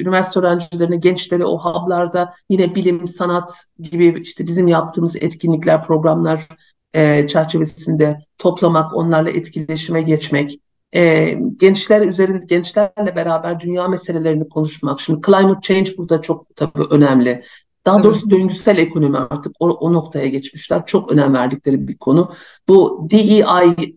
[0.02, 6.48] üniversite öğrencilerini, gençleri o hub'larda yine bilim, sanat gibi işte bizim yaptığımız etkinlikler, programlar
[6.94, 10.60] e, çerçevesinde toplamak, onlarla etkileşime geçmek,
[10.96, 15.02] e, gençler üzerinde gençlerle beraber dünya meselelerini konuşmak.
[15.02, 17.44] Şimdi climate change burada çok tabii önemli.
[17.86, 20.86] Daha doğrusu döngüsel ekonomi artık o, o noktaya geçmişler.
[20.86, 22.32] Çok önem verdikleri bir konu.
[22.68, 23.44] Bu DEI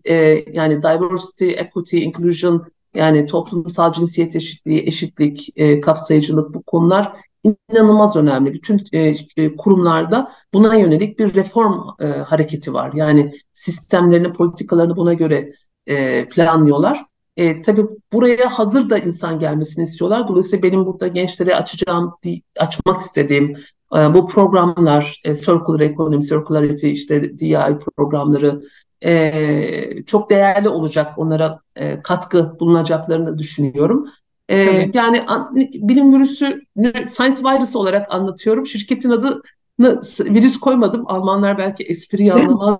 [0.05, 0.15] e,
[0.53, 8.53] yani diversity, equity, inclusion yani toplumsal cinsiyet eşitliği, eşitlik, e, kapsayıcılık bu konular inanılmaz önemli.
[8.53, 12.91] Bütün e, e, kurumlarda buna yönelik bir reform e, hareketi var.
[12.93, 15.53] Yani sistemlerini, politikalarını buna göre
[15.87, 17.05] e, planlıyorlar.
[17.37, 20.27] E, tabii buraya hazır da insan gelmesini istiyorlar.
[20.27, 22.13] Dolayısıyla benim burada gençlere açacağım,
[22.59, 23.57] açmak istediğim
[23.95, 28.61] e, bu programlar, e, Circular Economy, Circularity, işte DI programları
[29.01, 31.17] e, çok değerli olacak.
[31.17, 34.09] Onlara e, katkı bulunacaklarını düşünüyorum.
[34.49, 34.55] E,
[34.93, 36.61] yani an, bilim virüsü
[37.05, 38.65] Science Virus olarak anlatıyorum.
[38.65, 39.41] Şirketin adını
[40.19, 41.03] virüs koymadım.
[41.07, 42.79] Almanlar belki espri anlamaz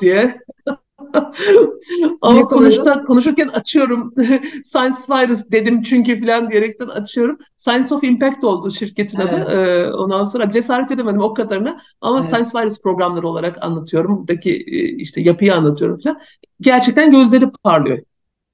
[0.00, 0.36] diye.
[2.20, 4.14] Ama konuşta, konuşurken açıyorum.
[4.64, 7.38] Science Virus dedim çünkü falan diyerekten açıyorum.
[7.56, 9.32] Science of Impact oldu şirketin evet.
[9.32, 9.50] adı.
[9.50, 11.80] Ee, ondan sonra cesaret edemedim o kadarına.
[12.00, 12.28] Ama evet.
[12.28, 14.18] Science Virus programları olarak anlatıyorum.
[14.18, 16.20] Buradaki e, işte yapıyı anlatıyorum falan.
[16.60, 17.98] Gerçekten gözleri parlıyor.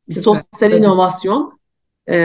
[0.01, 0.21] Süper.
[0.21, 0.79] Sosyal evet.
[0.79, 1.62] inovasyon
[2.07, 2.19] e,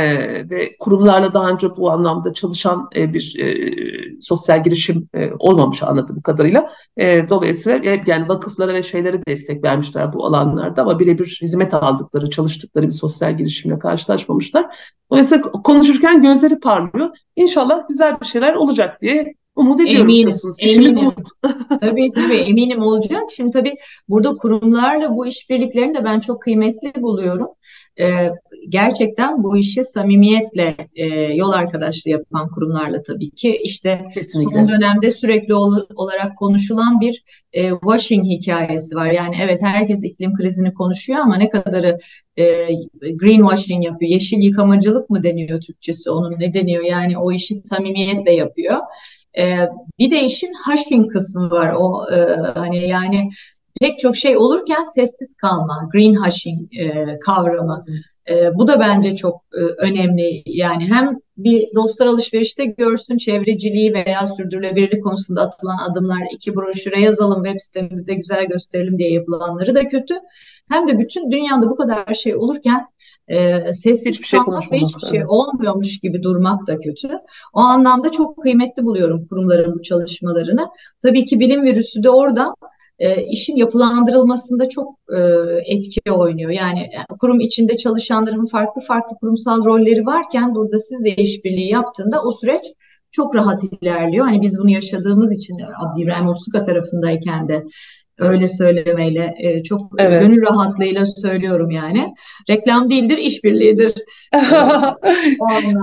[0.50, 6.22] ve kurumlarla daha önce bu anlamda çalışan e, bir e, sosyal girişim e, olmamış anladığım
[6.22, 6.70] kadarıyla.
[6.98, 12.30] E, dolayısıyla e, yani vakıflara ve şeylere destek vermişler bu alanlarda ama birebir hizmet aldıkları,
[12.30, 14.66] çalıştıkları bir sosyal girişimle karşılaşmamışlar.
[15.12, 17.10] Dolayısıyla konuşurken gözleri parlıyor.
[17.36, 20.98] İnşallah güzel bir şeyler olacak diye Umut ediyorum eminim, İşimiz eminim.
[20.98, 21.28] umut.
[21.82, 23.24] tabii tabii eminim olacak.
[23.36, 23.76] Şimdi tabii
[24.10, 27.48] burada kurumlarla bu işbirliklerini de ben çok kıymetli buluyorum.
[28.00, 28.30] Ee,
[28.70, 34.60] gerçekten bu işi samimiyetle e, yol arkadaşlığı yapan kurumlarla tabii ki işte Kesinlikle.
[34.60, 39.12] son dönemde sürekli ol, olarak konuşulan bir e, washing hikayesi var.
[39.12, 41.98] Yani evet herkes iklim krizini konuşuyor ama ne kadarı
[42.38, 42.46] e,
[43.16, 44.12] greenwashing yapıyor.
[44.12, 46.84] Yeşil yıkamacılık mı deniyor Türkçesi onun ne deniyor?
[46.84, 48.78] Yani o işi samimiyetle yapıyor.
[49.38, 49.70] E,
[50.00, 51.74] bir de işin hashing kısmı var.
[51.78, 52.18] O e,
[52.56, 53.30] hani yani
[53.82, 57.86] pek çok şey olurken sessiz kalma, green hashing e, kavramı.
[58.30, 60.44] E, bu da bence çok e, önemli.
[60.46, 67.44] Yani hem bir dostlar alışverişte görsün çevreciliği veya sürdürülebilirlik konusunda atılan adımlar iki broşüre yazalım
[67.44, 70.16] web sitemizde güzel gösterelim diye yapılanları da kötü.
[70.70, 72.88] Hem de bütün dünyada bu kadar şey olurken
[73.28, 77.10] e, sessiz hiçbir şey kalmak ve hiçbir şey olmuyormuş gibi durmak da kötü.
[77.54, 80.68] O anlamda çok kıymetli buluyorum kurumların bu çalışmalarını.
[81.02, 82.56] Tabii ki bilim virüsü de orada
[83.00, 85.20] e, işin yapılandırılmasında çok e,
[85.66, 86.52] etki oynuyor.
[86.52, 92.66] Yani kurum içinde çalışanların farklı farklı kurumsal rolleri varken burada sizle işbirliği yaptığında o süreç
[93.12, 94.26] çok rahat ilerliyor.
[94.26, 97.64] Hani biz bunu yaşadığımız için Abdi İbrahim Otsuka tarafındayken de
[98.18, 100.22] öyle söylemeyle e, çok evet.
[100.22, 102.14] gönül rahatlığıyla söylüyorum yani.
[102.50, 103.94] Reklam değildir, işbirliğidir.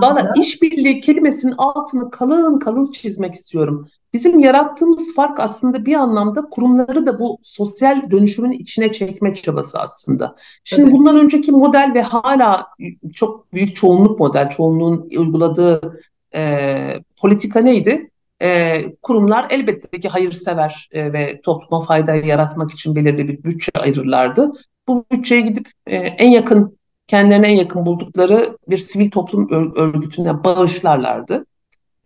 [0.01, 3.87] Bana işbirliği kelimesinin altını kalın kalın çizmek istiyorum.
[4.13, 10.35] Bizim yarattığımız fark aslında bir anlamda kurumları da bu sosyal dönüşümün içine çekme çabası aslında.
[10.63, 10.93] Şimdi evet.
[10.93, 12.67] bundan önceki model ve hala
[13.13, 15.99] çok büyük çoğunluk model, çoğunluğun uyguladığı
[16.35, 16.75] e,
[17.17, 18.11] politika neydi?
[18.41, 24.51] E, kurumlar elbette ki hayırsever e, ve topluma fayda yaratmak için belirli bir bütçe ayırırlardı.
[24.87, 31.45] Bu bütçeye gidip e, en yakın, kendilerine en yakın buldukları bir sivil toplum örgütüne bağışlarlardı.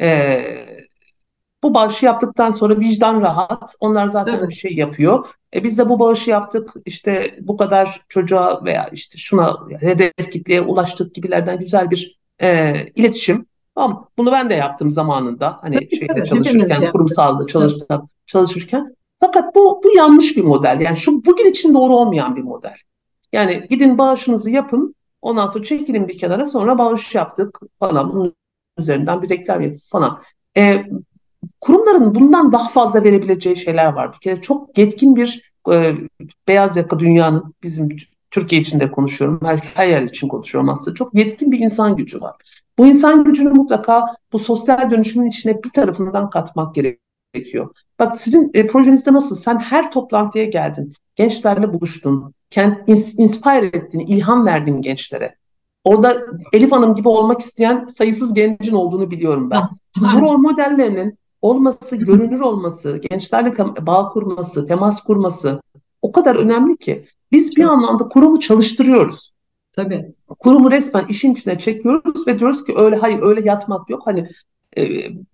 [0.02, 0.42] E,
[1.64, 3.76] bu bağışı yaptıktan sonra vicdan rahat.
[3.80, 4.50] Onlar zaten evet.
[4.50, 5.28] bir şey yapıyor.
[5.54, 6.74] E biz de bu bağışı yaptık.
[6.86, 13.46] İşte bu kadar çocuğa veya işte şuna hedef kitleye ulaştık gibilerden güzel bir e, iletişim.
[13.80, 14.08] Tamam.
[14.18, 15.58] Bunu ben de yaptım zamanında.
[15.62, 18.96] Hani tabii, şeyde tabii, çalışırken, kurumsalda çalışırken, çalışırken.
[19.20, 20.80] Fakat bu bu yanlış bir model.
[20.80, 22.76] Yani şu bugün için doğru olmayan bir model.
[23.34, 24.96] Yani gidin bağışınızı yapın.
[25.22, 28.14] Ondan sonra çekilin bir kenara sonra bağış yaptık falan.
[28.14, 28.36] Bunun
[28.78, 30.20] üzerinden bir reklam yapın falan.
[30.58, 30.86] E,
[31.62, 34.14] kurumların bundan daha fazla verebileceği şeyler var.
[34.14, 35.94] Bir kere çok yetkin bir e,
[36.48, 37.90] beyaz yaka dünyanın bizim
[38.32, 39.40] Türkiye için de konuşuyorum.
[39.44, 40.96] Her, her yer için konuşuyorum aslında.
[40.96, 42.36] Çok yetkin bir insan gücü var.
[42.78, 47.70] Bu insan gücünü mutlaka bu sosyal dönüşümün içine bir tarafından katmak gerekiyor.
[48.00, 49.36] Bak sizin e, projenizde nasıl?
[49.36, 50.94] Sen her toplantıya geldin.
[51.16, 52.34] Gençlerle buluştun.
[52.50, 52.84] Kent
[53.18, 55.36] inspire ettin, ilham verdin gençlere.
[55.84, 56.18] Orada
[56.54, 59.62] Elif Hanım gibi olmak isteyen sayısız gencin olduğunu biliyorum ben.
[59.98, 63.54] bu rol modellerinin olması, görünür olması, gençlerle
[63.88, 65.62] bağ kurması, temas kurması
[66.02, 69.32] o kadar önemli ki biz bir anlamda kurumu çalıştırıyoruz.
[69.72, 70.16] Tabii.
[70.40, 74.02] Kurumu resmen işin içine çekiyoruz ve diyoruz ki öyle hayır öyle yatmak yok.
[74.06, 74.30] Hani
[74.78, 74.84] e,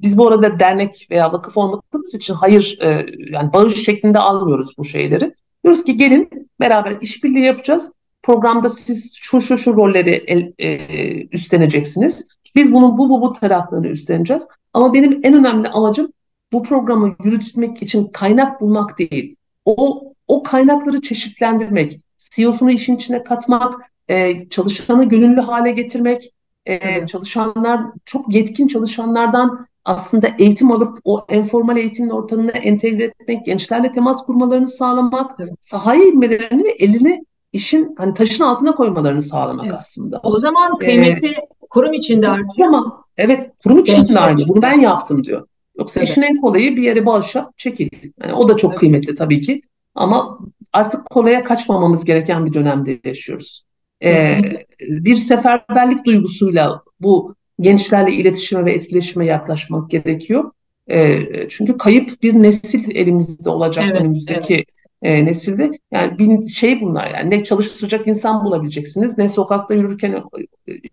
[0.01, 4.86] biz bu arada dernek veya vakıf olmadığımız için hayır e, yani bağış şeklinde almıyoruz bu
[4.86, 5.36] şeyleri.
[5.63, 7.91] Diyoruz ki gelin beraber işbirliği yapacağız.
[8.23, 12.27] Programda siz şu şu şu rolleri el, e, üstleneceksiniz.
[12.55, 14.47] Biz bunun bu bu bu taraflarını üstleneceğiz.
[14.73, 16.12] Ama benim en önemli amacım
[16.51, 19.36] bu programı yürütmek için kaynak bulmak değil.
[19.65, 23.73] O o kaynakları çeşitlendirmek, CEO'sunu işin içine katmak,
[24.07, 26.31] e, çalışanı gönüllü hale getirmek,
[26.65, 33.91] e, çalışanlar çok yetkin çalışanlardan aslında eğitim alıp o informal eğitimin ortamına entegre etmek, gençlerle
[33.91, 35.53] temas kurmalarını sağlamak, evet.
[35.61, 39.75] sahaya inmelerini ve elini işin hani taşın altına koymalarını sağlamak evet.
[39.77, 40.19] aslında.
[40.23, 42.53] O zaman kıymeti ee, kurum içinde artıyor.
[42.57, 43.03] Tamam.
[43.17, 44.47] Evet, kurum içinde aynı.
[44.47, 45.47] Bunu ben yaptım diyor.
[45.77, 46.09] Yoksa evet.
[46.09, 47.89] işin en kolayı bir yere bağışla, çekil.
[48.21, 48.79] Yani o da çok evet.
[48.79, 49.61] kıymetli tabii ki.
[49.95, 50.39] Ama
[50.73, 53.65] artık kolaya kaçmamamız gereken bir dönemde yaşıyoruz.
[54.03, 54.41] Ee,
[54.79, 60.51] bir seferberlik duygusuyla bu gençlerle iletişime ve etkileşime yaklaşmak gerekiyor.
[60.88, 64.65] E, çünkü kayıp bir nesil elimizde olacak evet, önümüzdeki evet.
[65.01, 65.71] E, nesilde.
[65.91, 70.23] Yani bir şey bunlar yani ne çalıştıracak insan bulabileceksiniz ne sokakta yürürken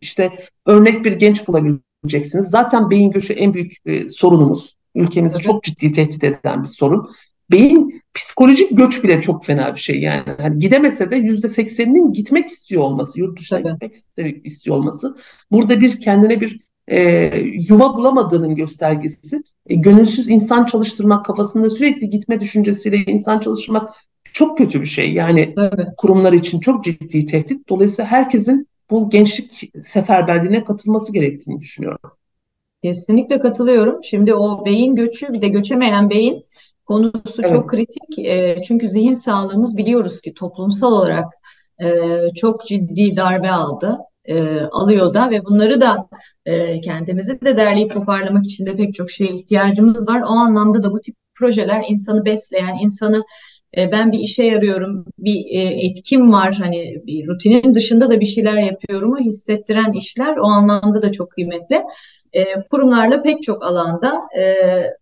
[0.00, 0.30] işte
[0.66, 2.46] örnek bir genç bulabileceksiniz.
[2.46, 4.76] Zaten beyin göçü en büyük e, sorunumuz.
[4.94, 5.44] Ülkemizi evet.
[5.44, 7.10] çok ciddi tehdit eden bir sorun
[7.52, 10.24] beyin psikolojik göç bile çok fena bir şey yani.
[10.38, 13.72] yani gidemese de yüzde sekseninin gitmek istiyor olması, yurt dışına Tabii.
[13.72, 15.16] gitmek istiyor olması.
[15.50, 17.00] Burada bir kendine bir e,
[17.68, 19.42] yuva bulamadığının göstergesi.
[19.66, 23.90] E, gönülsüz insan çalıştırmak, kafasında sürekli gitme düşüncesiyle insan çalıştırmak
[24.32, 25.12] çok kötü bir şey.
[25.12, 25.86] Yani Tabii.
[25.96, 27.68] kurumlar için çok ciddi tehdit.
[27.68, 32.10] Dolayısıyla herkesin bu gençlik seferberliğine katılması gerektiğini düşünüyorum.
[32.84, 34.04] Kesinlikle katılıyorum.
[34.04, 36.44] Şimdi o beyin göçü bir de göçemeyen beyin
[36.86, 37.50] konusu evet.
[37.50, 38.18] çok kritik.
[38.18, 41.32] E, çünkü zihin sağlığımız biliyoruz ki toplumsal olarak
[41.82, 41.88] e,
[42.36, 43.98] çok ciddi darbe aldı.
[44.24, 46.08] E, alıyor da ve bunları da
[46.46, 50.22] e, kendimizi de derleyip toparlamak için de pek çok şeye ihtiyacımız var.
[50.22, 53.22] O anlamda da bu tip projeler insanı besleyen, insanı
[53.76, 58.26] e, ben bir işe yarıyorum, bir e, etkim var, hani bir rutinin dışında da bir
[58.26, 61.82] şeyler yapıyorumu hissettiren işler o anlamda da çok kıymetli.
[62.32, 64.44] E, kurumlarla pek çok alanda e,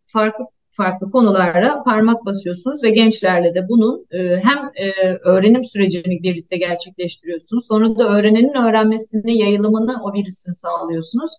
[0.07, 4.91] farklı farklı konulara parmak basıyorsunuz ve gençlerle de bunun e, hem e,
[5.25, 7.67] öğrenim sürecini birlikte gerçekleştiriyorsunuz.
[7.69, 11.31] Sonra da öğrenenin öğrenmesini, yayılımını o virüsün sağlıyorsunuz.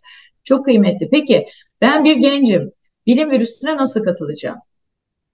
[0.44, 1.10] Çok kıymetli.
[1.10, 1.46] Peki
[1.82, 2.72] ben bir gencim.
[3.08, 4.58] Bilim virüsüne nasıl katılacağım?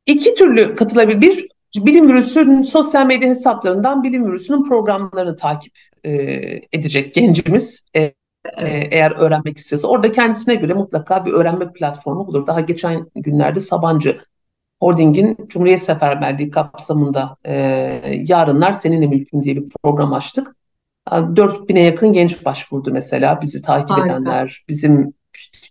[0.05, 1.21] İki türlü katılabilir.
[1.21, 1.47] Bir,
[1.85, 6.11] bilim virüsünün sosyal medya hesaplarından bilim virüsünün programlarını takip e,
[6.73, 7.85] edecek gencimiz.
[7.95, 8.13] E,
[8.57, 8.87] Evet.
[8.91, 12.47] Eğer öğrenmek istiyorsa orada kendisine göre mutlaka bir öğrenme platformu bulur.
[12.47, 14.19] Daha geçen günlerde Sabancı
[14.79, 17.53] Holding'in Cumhuriyet Seferberliği kapsamında e,
[18.27, 20.55] Yarınlar Seninle Mülkün diye bir program açtık.
[21.07, 24.17] 4000'e yakın genç başvurdu mesela bizi takip Harika.
[24.17, 24.65] edenler.
[24.69, 25.13] Bizim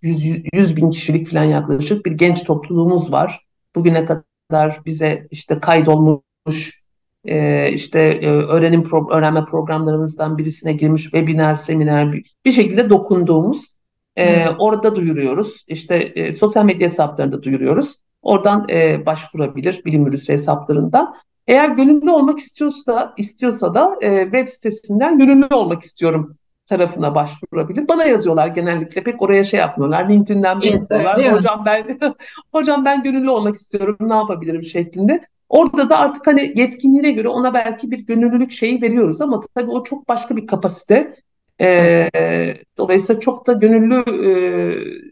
[0.03, 3.47] 100, 100 bin kişilik falan yaklaşık bir genç topluluğumuz var.
[3.75, 6.86] Bugüne kadar bize işte kaydolmuş
[7.27, 13.67] e, işte e, öğrenim pro öğrenme programlarımızdan birisine girmiş webinar, seminer bir, bir şekilde dokunduğumuz
[14.17, 15.65] e, orada duyuruyoruz.
[15.69, 17.97] İşte e, sosyal medya hesaplarında duyuruyoruz.
[18.23, 21.15] Oradan e, başvurabilir bilim virüsü hesaplarından.
[21.47, 26.37] Eğer gönüllü olmak istiyorsa istiyorsa da e, web sitesinden gönüllü olmak istiyorum
[26.67, 27.89] tarafına başvurabilir.
[27.89, 29.03] Bana yazıyorlar genellikle.
[29.03, 30.09] Pek oraya şey yapmıyorlar.
[30.09, 31.33] LinkedIn'den yazıyorlar.
[31.33, 31.99] Hocam ben
[32.53, 33.97] hocam ben gönüllü olmak istiyorum.
[34.01, 35.21] Ne yapabilirim şeklinde.
[35.49, 39.85] Orada da artık hani yetkinliğine göre ona belki bir gönüllülük şeyi veriyoruz ama tabii o
[39.85, 41.17] çok başka bir kapasite.
[41.61, 42.09] Ee,
[42.79, 44.05] dolayısıyla çok da gönüllü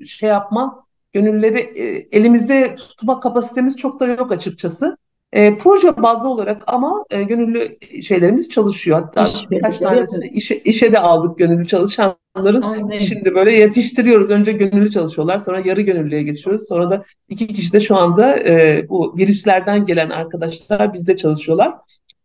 [0.03, 4.97] e, şey yapma, gönülleri e, elimizde tutma kapasitemiz çok da yok açıkçası.
[5.35, 9.03] E, proje bazlı olarak ama e, gönüllü şeylerimiz çalışıyor.
[9.03, 12.63] Hatta İş birkaç tanesini işe, işe de aldık gönüllü çalışanların.
[12.63, 12.99] Aynen.
[12.99, 14.31] Şimdi böyle yetiştiriyoruz.
[14.31, 15.39] Önce gönüllü çalışıyorlar.
[15.39, 16.69] Sonra yarı gönüllüye geçiyoruz.
[16.69, 21.75] Sonra da iki kişi de şu anda e, bu virüslerden gelen arkadaşlar bizde çalışıyorlar.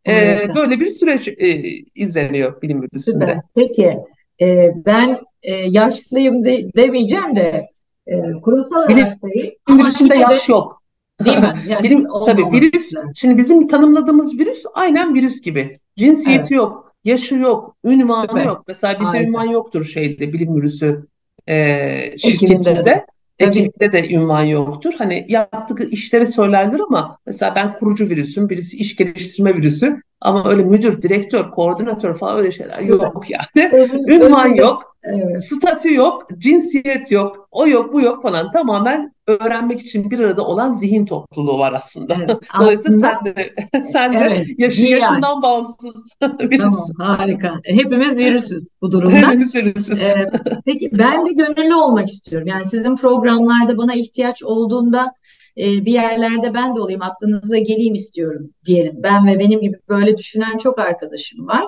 [0.07, 0.41] E.
[0.55, 1.61] Böyle bir süreç e,
[1.95, 2.87] izleniyor bilim.
[2.99, 3.37] Süper.
[3.55, 3.97] Peki
[4.41, 7.69] e, ben e, yaşlıyım de, demeyeceğim de
[8.07, 9.23] e, kurumsal bilim, olarak.
[9.23, 10.78] Bilim virüsünde yaş de, yok.
[11.25, 11.53] Değil mi?
[11.67, 15.79] Yani Bilim, tabii virüs, şimdi bizim tanımladığımız virüs aynen virüs gibi.
[15.97, 16.51] Cinsiyeti evet.
[16.51, 18.45] yok, yaşı yok, ünvanı Süper.
[18.45, 18.63] yok.
[18.67, 19.29] Mesela bizde Harika.
[19.29, 21.05] ünvan yoktur şeyde bilim virüsü
[21.47, 23.05] e, şirketinde.
[23.39, 24.93] Ekibinde de ünvan yoktur.
[24.97, 30.01] Hani yaptığı işleri söylerler ama mesela ben kurucu virüsüm, birisi iş geliştirme virüsü.
[30.21, 33.89] Ama öyle müdür, direktör, koordinatör falan öyle şeyler yok yani.
[34.07, 35.43] Ünvan yok, evet.
[35.43, 38.51] statü yok, cinsiyet yok, o yok, bu yok falan.
[38.51, 42.15] Tamamen öğrenmek için bir arada olan zihin topluluğu var aslında.
[42.25, 44.91] Evet, Dolayısıyla aslında, sen de, sen evet, de yaşı, yani.
[44.91, 46.93] yaşından bağımsız birisin.
[46.97, 47.53] Tamam, harika.
[47.65, 49.15] Hepimiz virüsüz bu durumda.
[49.15, 50.01] Hepimiz virüsüz.
[50.01, 50.29] Ee,
[50.65, 52.47] peki ben de gönüllü olmak istiyorum.
[52.47, 55.13] Yani sizin programlarda bana ihtiyaç olduğunda
[55.57, 58.93] e, bir yerlerde ben de olayım aklınıza geleyim istiyorum diyelim.
[59.03, 61.65] Ben ve benim gibi böyle düşünen çok arkadaşım var.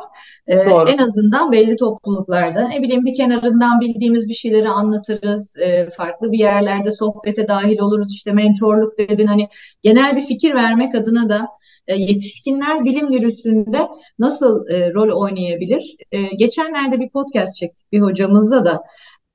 [0.48, 0.56] E,
[0.88, 5.58] en azından belli topluluklarda ne bileyim bir kenarından bildiğimiz bir şeyleri anlatırız.
[5.58, 8.12] E, farklı bir yerlerde sohbete dahil oluruz.
[8.16, 9.48] İşte mentorluk dedin hani
[9.84, 11.48] genel bir fikir vermek adına da
[11.88, 13.88] yetişkinler bilim virüsünde
[14.20, 15.96] nasıl e, rol oynayabilir?
[16.12, 18.82] E, geçenlerde bir podcast çektik bir hocamızla da.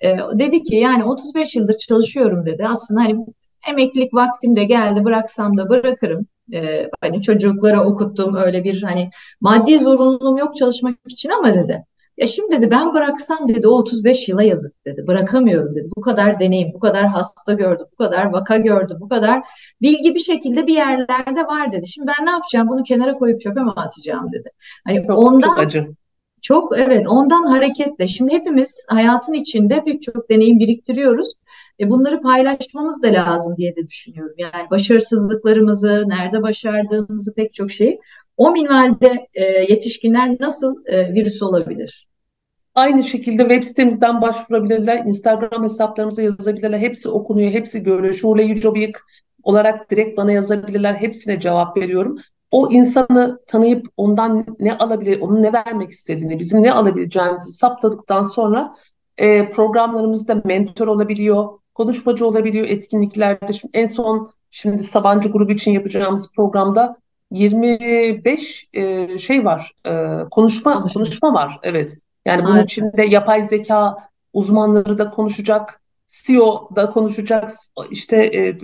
[0.01, 2.67] E, dedi ki yani 35 yıldır çalışıyorum dedi.
[2.69, 3.27] Aslında hani
[3.69, 6.27] emeklilik vaktim de geldi bıraksam da bırakırım.
[6.53, 9.11] Ee, hani çocuklara okuttum öyle bir hani
[9.41, 11.85] maddi zorunluluğum yok çalışmak için ama dedi.
[12.17, 15.07] Ya şimdi dedi ben bıraksam dedi o 35 yıla yazık dedi.
[15.07, 15.89] Bırakamıyorum dedi.
[15.97, 19.49] Bu kadar deneyim, bu kadar hasta gördü, bu kadar vaka gördü, bu kadar
[19.83, 21.89] bilgi bir şekilde bir yerlerde var dedi.
[21.89, 22.69] Şimdi ben ne yapacağım?
[22.69, 24.51] Bunu kenara koyup çöpe mi atacağım dedi.
[24.87, 25.87] Hani çok, ondan çok acı.
[26.47, 31.33] Çok evet ondan hareketle şimdi hepimiz hayatın içinde birçok deneyim biriktiriyoruz.
[31.81, 34.35] E, bunları paylaşmamız da lazım diye de düşünüyorum.
[34.39, 37.99] Yani başarısızlıklarımızı, nerede başardığımızı pek çok şey.
[38.37, 42.09] O minvalde e, yetişkinler nasıl e, virüs olabilir?
[42.75, 46.79] Aynı şekilde web sitemizden başvurabilirler, Instagram hesaplarımıza yazabilirler.
[46.79, 48.15] Hepsi okunuyor, hepsi görüyor.
[48.15, 48.97] Şule Yücobiyik
[49.43, 50.95] olarak direkt bana yazabilirler.
[50.95, 52.19] Hepsine cevap veriyorum
[52.51, 58.75] o insanı tanıyıp ondan ne alabilir, onun ne vermek istediğini, bizim ne alabileceğimizi saptadıktan sonra
[59.19, 63.53] e, programlarımızda mentor olabiliyor, konuşmacı olabiliyor etkinliklerde.
[63.53, 66.97] Şimdi en son şimdi Sabancı grubu için yapacağımız programda
[67.31, 71.59] 25 e, şey var, e, konuşma konuşma, var.
[71.63, 71.99] Evet.
[72.25, 72.65] Yani bunun evet.
[72.65, 73.97] içinde yapay zeka
[74.33, 77.51] uzmanları da konuşacak, CEO da konuşacak,
[77.91, 78.59] işte e,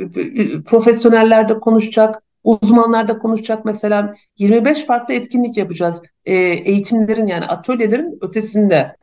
[0.62, 6.02] profesyoneller de konuşacak, Uzmanlar da konuşacak mesela 25 farklı etkinlik yapacağız.
[6.24, 8.96] E, eğitimlerin yani atölyelerin ötesinde.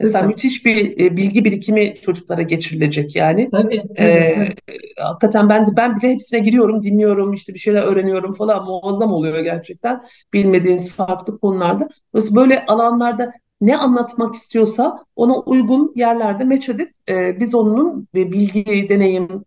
[0.00, 0.34] Mesela evet.
[0.34, 3.48] müthiş bir e, bilgi birikimi çocuklara geçirilecek yani.
[3.50, 4.78] Tabii, tabii, ee, tabii.
[4.96, 9.40] Hakikaten ben de ben bile hepsine giriyorum, dinliyorum, işte bir şeyler öğreniyorum falan muazzam oluyor
[9.40, 11.88] gerçekten bilmediğiniz farklı konularda.
[12.14, 18.88] Dolayısıyla böyle alanlarda ne anlatmak istiyorsa ona uygun yerlerde meç edip e, biz onun bilgi,
[18.88, 19.44] deneyim,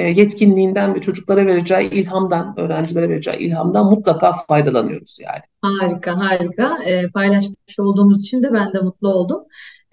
[0.00, 5.42] yetkinliğinden ve çocuklara vereceği ilhamdan, öğrencilere vereceği ilhamdan mutlaka faydalanıyoruz yani.
[5.62, 6.84] Harika, harika.
[6.84, 9.44] E, paylaşmış olduğumuz için de ben de mutlu oldum.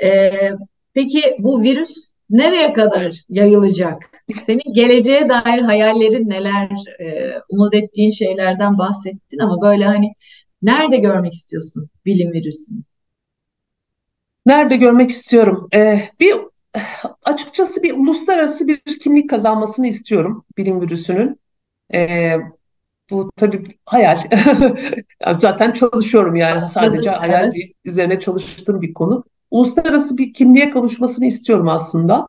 [0.03, 0.31] E,
[0.93, 1.95] peki bu virüs
[2.29, 4.11] nereye kadar yayılacak?
[4.41, 6.69] Senin geleceğe dair hayallerin neler?
[6.99, 10.13] E, umut ettiğin şeylerden bahsettin ama böyle hani
[10.61, 12.83] nerede görmek istiyorsun bilim virüsünü?
[14.45, 15.67] Nerede görmek istiyorum?
[15.75, 16.33] Ee, bir
[17.23, 21.39] açıkçası bir uluslararası bir kimlik kazanmasını istiyorum bilim virüsünün.
[21.93, 22.35] E,
[23.09, 24.17] bu tabii hayal.
[25.37, 27.73] Zaten çalışıyorum yani sadece hayal değil.
[27.85, 29.23] Üzerine çalıştığım bir konu.
[29.51, 32.27] Uluslararası bir kimliğe kavuşmasını istiyorum aslında.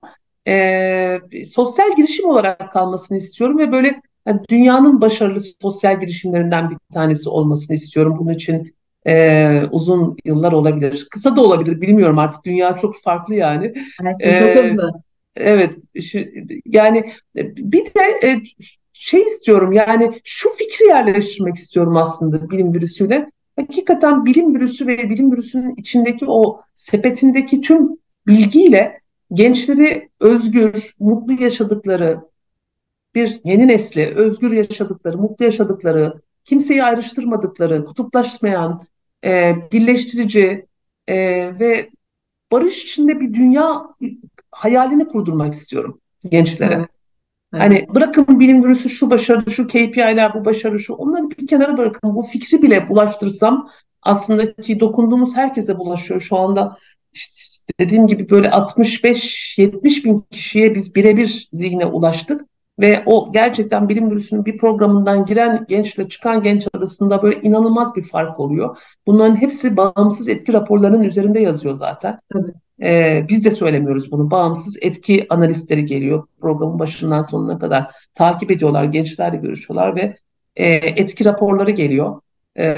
[0.48, 7.28] E, sosyal girişim olarak kalmasını istiyorum ve böyle yani dünyanın başarılı sosyal girişimlerinden bir tanesi
[7.28, 8.16] olmasını istiyorum.
[8.18, 8.74] Bunun için
[9.06, 11.08] e, uzun yıllar olabilir.
[11.10, 13.72] Kısa da olabilir bilmiyorum artık dünya çok farklı yani.
[14.02, 14.92] Evet, ee, çok hızlı.
[15.36, 16.18] Evet şu,
[16.66, 17.12] yani
[17.56, 18.42] bir de e,
[18.92, 23.30] şey istiyorum yani şu fikri yerleştirmek istiyorum aslında bilim virüsüyle.
[23.56, 27.88] Hakikaten bilim virüsü ve bilim virüsünün içindeki o sepetindeki tüm
[28.26, 29.00] bilgiyle
[29.32, 32.20] gençleri özgür, mutlu yaşadıkları
[33.14, 36.12] bir yeni nesli, özgür yaşadıkları, mutlu yaşadıkları,
[36.44, 38.82] kimseyi ayrıştırmadıkları, kutuplaşmayan,
[39.24, 40.66] e, birleştirici
[41.06, 41.16] e,
[41.60, 41.90] ve
[42.52, 43.86] barış içinde bir dünya
[44.52, 46.74] hayalini kurdurmak istiyorum gençlere.
[46.74, 46.88] Evet.
[47.52, 47.62] Evet.
[47.62, 52.14] Hani bırakın bilim virüsü şu başarı, şu KPI'ler, bu başarı, şu onları bir kenara bırakın.
[52.14, 53.70] Bu fikri bile bulaştırsam
[54.02, 56.20] aslında ki dokunduğumuz herkese bulaşıyor.
[56.20, 56.76] Şu anda
[57.12, 62.49] işte dediğim gibi böyle 65-70 bin kişiye biz birebir zihne ulaştık.
[62.80, 68.02] Ve o gerçekten bilim virüsünün bir programından giren gençle çıkan genç arasında böyle inanılmaz bir
[68.02, 68.78] fark oluyor.
[69.06, 72.20] Bunların hepsi bağımsız etki raporlarının üzerinde yazıyor zaten.
[72.32, 72.52] Tabii.
[72.82, 74.30] Ee, biz de söylemiyoruz bunu.
[74.30, 80.16] Bağımsız etki analistleri geliyor programın başından sonuna kadar takip ediyorlar, gençlerle görüşüyorlar ve
[80.56, 82.20] e, etki raporları geliyor.
[82.56, 82.74] E,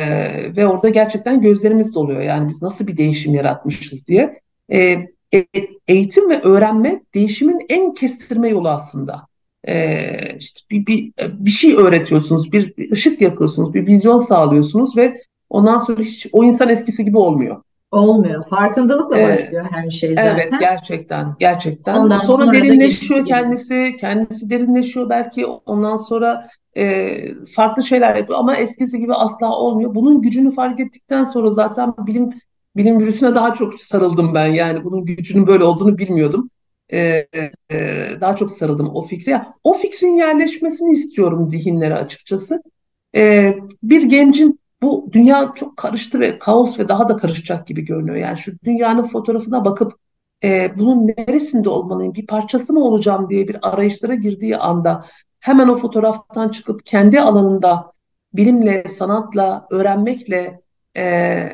[0.57, 2.21] ve orada gerçekten gözlerimiz doluyor.
[2.21, 4.41] Yani biz nasıl bir değişim yaratmışız diye.
[4.73, 4.79] E,
[5.35, 5.47] e
[5.89, 9.32] eğitim ve öğrenme değişimin en kestirme yolu aslında
[9.65, 15.17] e, işte bir, bir, bir şey öğretiyorsunuz, bir, bir ışık yakıyorsunuz, bir vizyon sağlıyorsunuz ve
[15.53, 17.63] Ondan sonra hiç o insan eskisi gibi olmuyor.
[17.91, 18.45] Olmuyor.
[18.51, 20.35] Farkındalıkla ee, başlıyor her şey zaten.
[20.35, 21.95] Evet gerçekten gerçekten.
[21.95, 28.57] Ondan sonra, sonra derinleşiyor kendisi, kendisi derinleşiyor belki ondan sonra e, farklı şeyler yapıyor ama
[28.57, 29.95] eskisi gibi asla olmuyor.
[29.95, 32.31] Bunun gücünü fark ettikten sonra zaten bilim
[32.77, 34.47] bilim virüsüne daha çok sarıldım ben.
[34.47, 36.51] Yani bunun gücünün böyle olduğunu bilmiyordum.
[36.93, 37.29] E,
[37.71, 37.79] e,
[38.21, 39.43] daha çok sarıldım o fikre.
[39.65, 42.63] O fikrin yerleşmesini istiyorum zihinlere açıkçası.
[43.15, 48.17] E, bir gencin bu dünya çok karıştı ve kaos ve daha da karışacak gibi görünüyor.
[48.17, 49.93] Yani şu dünyanın fotoğrafına bakıp
[50.45, 55.05] e, bunun neresinde olmalıyım, bir parçası mı olacağım diye bir arayışlara girdiği anda
[55.41, 57.93] hemen o fotoğraftan çıkıp kendi alanında
[58.35, 60.61] bilimle, sanatla, öğrenmekle,
[60.97, 61.49] e,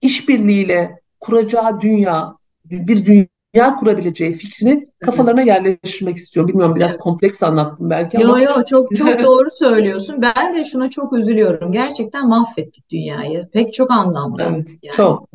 [0.00, 6.48] işbirliğiyle kuracağı dünya, bir dünya kurabileceği fikrini kafalarına yerleştirmek istiyor.
[6.48, 8.40] Bilmiyorum biraz kompleks anlattım belki ama.
[8.40, 10.22] Yo yo çok çok doğru söylüyorsun.
[10.22, 11.72] Ben de şuna çok üzülüyorum.
[11.72, 13.48] Gerçekten mahvettik dünyayı.
[13.52, 14.44] Pek çok anlamda.
[14.54, 14.96] Evet, yani.
[14.96, 15.28] çok.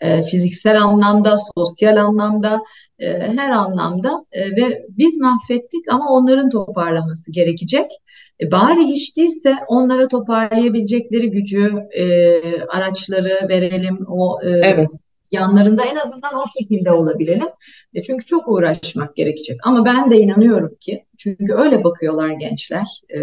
[0.00, 2.60] E, fiziksel anlamda, sosyal anlamda,
[2.98, 7.90] e, her anlamda e, ve biz mahvettik ama onların toparlaması gerekecek.
[8.40, 12.04] E, bari hiç değilse onlara toparlayabilecekleri gücü, e,
[12.62, 13.98] araçları verelim.
[14.08, 14.90] O e, evet
[15.32, 17.48] yanlarında en azından o şekilde olabilelim.
[17.94, 19.60] E, çünkü çok uğraşmak gerekecek.
[19.64, 23.02] Ama ben de inanıyorum ki, çünkü öyle bakıyorlar gençler.
[23.14, 23.18] E,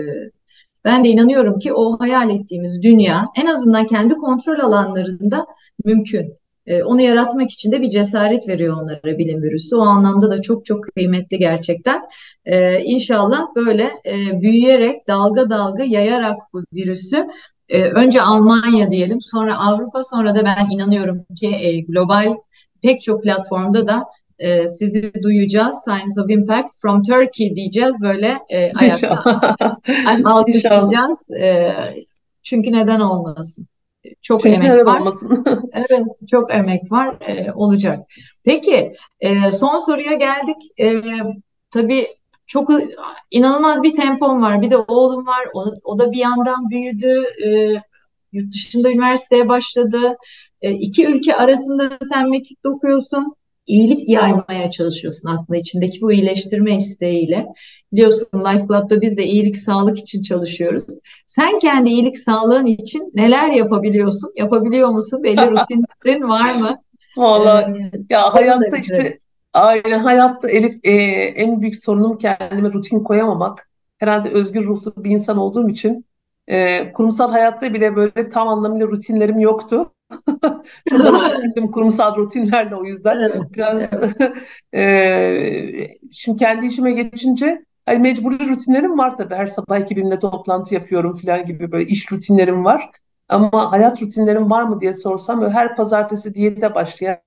[0.86, 5.46] ben de inanıyorum ki o hayal ettiğimiz dünya en azından kendi kontrol alanlarında
[5.86, 6.34] mümkün.
[6.66, 9.76] E, onu yaratmak için de bir cesaret veriyor onlara bilim virüsü.
[9.76, 12.02] O anlamda da çok çok kıymetli gerçekten.
[12.46, 17.28] E, inşallah böyle e, büyüyerek, dalga dalga yayarak bu virüsü
[17.70, 22.36] e, önce Almanya diyelim, sonra Avrupa, sonra da ben inanıyorum ki e, global
[22.82, 24.06] pek çok platformda da
[24.40, 25.78] e, sizi duyacağız.
[25.84, 29.24] Science of Impact from Turkey diyeceğiz böyle e, ayakta
[30.26, 31.32] alkışlayacağız.
[31.32, 31.74] E,
[32.44, 33.68] çünkü neden olmasın?
[34.22, 35.00] Çok çünkü emek var.
[35.00, 35.46] Olmasın.
[35.74, 37.18] evet, çok emek var.
[37.28, 38.00] E, olacak.
[38.44, 40.80] Peki, e, son soruya geldik.
[40.80, 40.94] E,
[41.72, 42.08] tabii
[42.48, 42.70] çok
[43.32, 44.62] inanılmaz bir tempom var.
[44.62, 45.48] Bir de oğlum var.
[45.54, 47.24] O, o da bir yandan büyüdü.
[47.46, 47.74] E,
[48.32, 50.18] yurt dışında üniversiteye başladı.
[50.62, 53.36] E, iki ülke arasında sen mekikte okuyorsun.
[53.68, 57.46] İyilik yaymaya çalışıyorsun aslında içindeki bu iyileştirme isteğiyle.
[57.92, 60.84] Biliyorsun Life Club'da biz de iyilik sağlık için çalışıyoruz.
[61.28, 64.32] Sen kendi iyilik sağlığın için neler yapabiliyorsun?
[64.36, 65.24] Yapabiliyor musun?
[65.24, 66.78] Belli rutinlerin var mı?
[67.18, 69.20] Vallahi ee, ya hayatta işte
[69.58, 70.92] Aynen hayatta Elif e,
[71.36, 73.70] en büyük sorunum kendime rutin koyamamak.
[73.98, 76.06] Herhalde özgür ruhlu bir insan olduğum için
[76.48, 79.94] e, kurumsal hayatta bile böyle tam anlamıyla rutinlerim yoktu.
[81.72, 83.94] Kurumsal rutinlerle o yüzden evet, biraz
[84.74, 91.16] e, şimdi kendi işime geçince hani mecburi rutinlerim var tabii her sabah ekibimle toplantı yapıyorum
[91.16, 92.90] falan gibi böyle iş rutinlerim var
[93.30, 97.27] ama hayat rutinlerim var mı diye sorsam her pazartesi diyete başlayan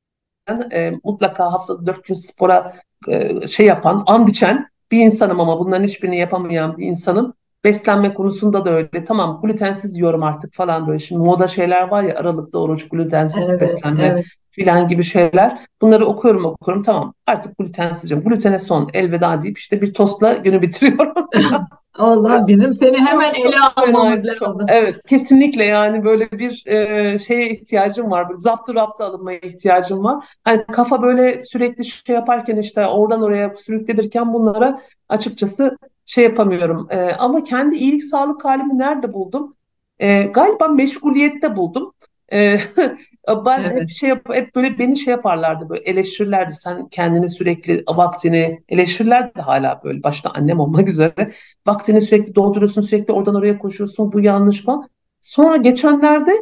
[0.73, 2.75] e, mutlaka haftada dört gün spora
[3.09, 7.35] e, şey yapan, and içen bir insanım ama bunların hiçbirini yapamayan bir insanım.
[7.65, 9.05] Beslenme konusunda da öyle.
[9.05, 10.99] Tamam glutensiz yiyorum artık falan böyle.
[10.99, 14.25] Şimdi moda şeyler var ya aralıkta oruç, glutensiz evet, beslenme evet.
[14.51, 15.67] filan gibi şeyler.
[15.81, 18.25] Bunları okuyorum okuyorum tamam artık glutensizim.
[18.25, 21.15] Glutene son elveda deyip işte bir tostla günü bitiriyorum.
[21.95, 24.67] Allah bizim seni hemen ele almamız lazım.
[24.69, 28.29] Evet kesinlikle yani böyle bir e, şeye ihtiyacım var.
[28.29, 30.25] Böyle zaptı raptı alınmaya ihtiyacım var.
[30.45, 36.87] Hani kafa böyle sürekli şey yaparken işte oradan oraya sürüklenirken bunlara açıkçası şey yapamıyorum.
[36.91, 39.57] E, ama kendi iyilik sağlık halimi nerede buldum?
[39.99, 41.93] E, galiba meşguliyette buldum.
[42.33, 42.57] E,
[43.47, 43.83] ben evet.
[43.83, 49.41] hep şey yap, hep böyle beni şey yaparlardı böyle eleştirirlerdi sen kendini sürekli vaktini eleştirirlerdi
[49.41, 51.33] hala böyle başta annem olmak üzere
[51.67, 54.89] vaktini sürekli dolduruyorsun sürekli oradan oraya koşuyorsun bu yanlış falan.
[55.21, 56.33] Sonra geçenlerde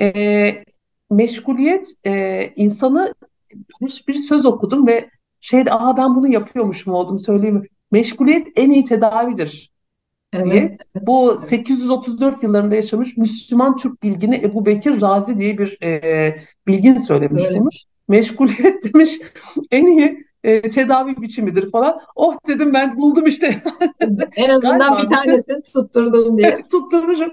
[0.00, 0.64] e,
[1.10, 3.14] meşguliyet e, insanı
[3.80, 7.66] bir, bir söz okudum ve şeyde aa ben bunu yapıyormuşum oldum söyleyeyim mi?
[7.90, 9.70] Meşguliyet en iyi tedavidir
[10.32, 10.44] Evet.
[10.52, 10.78] diye.
[11.06, 16.36] Bu 834 yıllarında yaşamış Müslüman Türk bilgini Ebu Bekir Razi diye bir e,
[16.66, 17.60] bilgin söylemiş Öyle.
[17.60, 17.68] bunu.
[18.08, 19.18] Meşguliyet demiş
[19.70, 22.00] en iyi e, tedavi biçimidir falan.
[22.16, 23.62] Oh dedim ben buldum işte.
[24.36, 25.02] en azından Galiba.
[25.02, 26.62] bir tanesini tutturdum diye.
[26.72, 27.32] Tutturmuşum.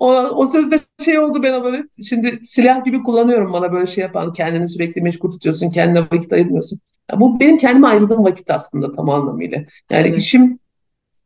[0.00, 4.32] O, o sözde şey oldu bana böyle şimdi silah gibi kullanıyorum bana böyle şey yapan
[4.32, 6.80] kendini sürekli meşgul tutuyorsun kendine vakit ayırmıyorsun.
[7.12, 9.58] Ya bu benim kendime ayırdığım vakit aslında tam anlamıyla.
[9.90, 10.18] Yani evet.
[10.18, 10.58] işim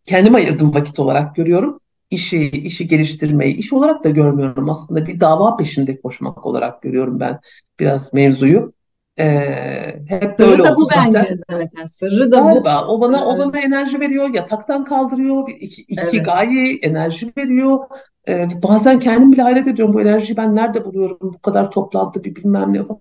[0.05, 1.81] kendim ayırdığım vakit olarak görüyorum.
[2.11, 7.41] İşi, işi geliştirmeyi, iş olarak da görmüyorum aslında bir dava peşinde koşmak olarak görüyorum ben
[7.81, 8.73] biraz mevzuyu.
[9.21, 11.15] E, hep Sırrı böyle da bu zaten.
[11.15, 11.85] bence zaten.
[11.85, 12.93] Sırrı da Galiba bu.
[12.93, 16.25] o bana o bana enerji veriyor, yataktan kaldırıyor, iki, iki Evet.
[16.27, 17.79] gaye enerji veriyor.
[18.29, 22.35] Ee, bazen kendim bile hayret ediyorum bu enerjiyi ben nerede buluyorum bu kadar toplantı bir
[22.37, 23.01] bilmem ne falan.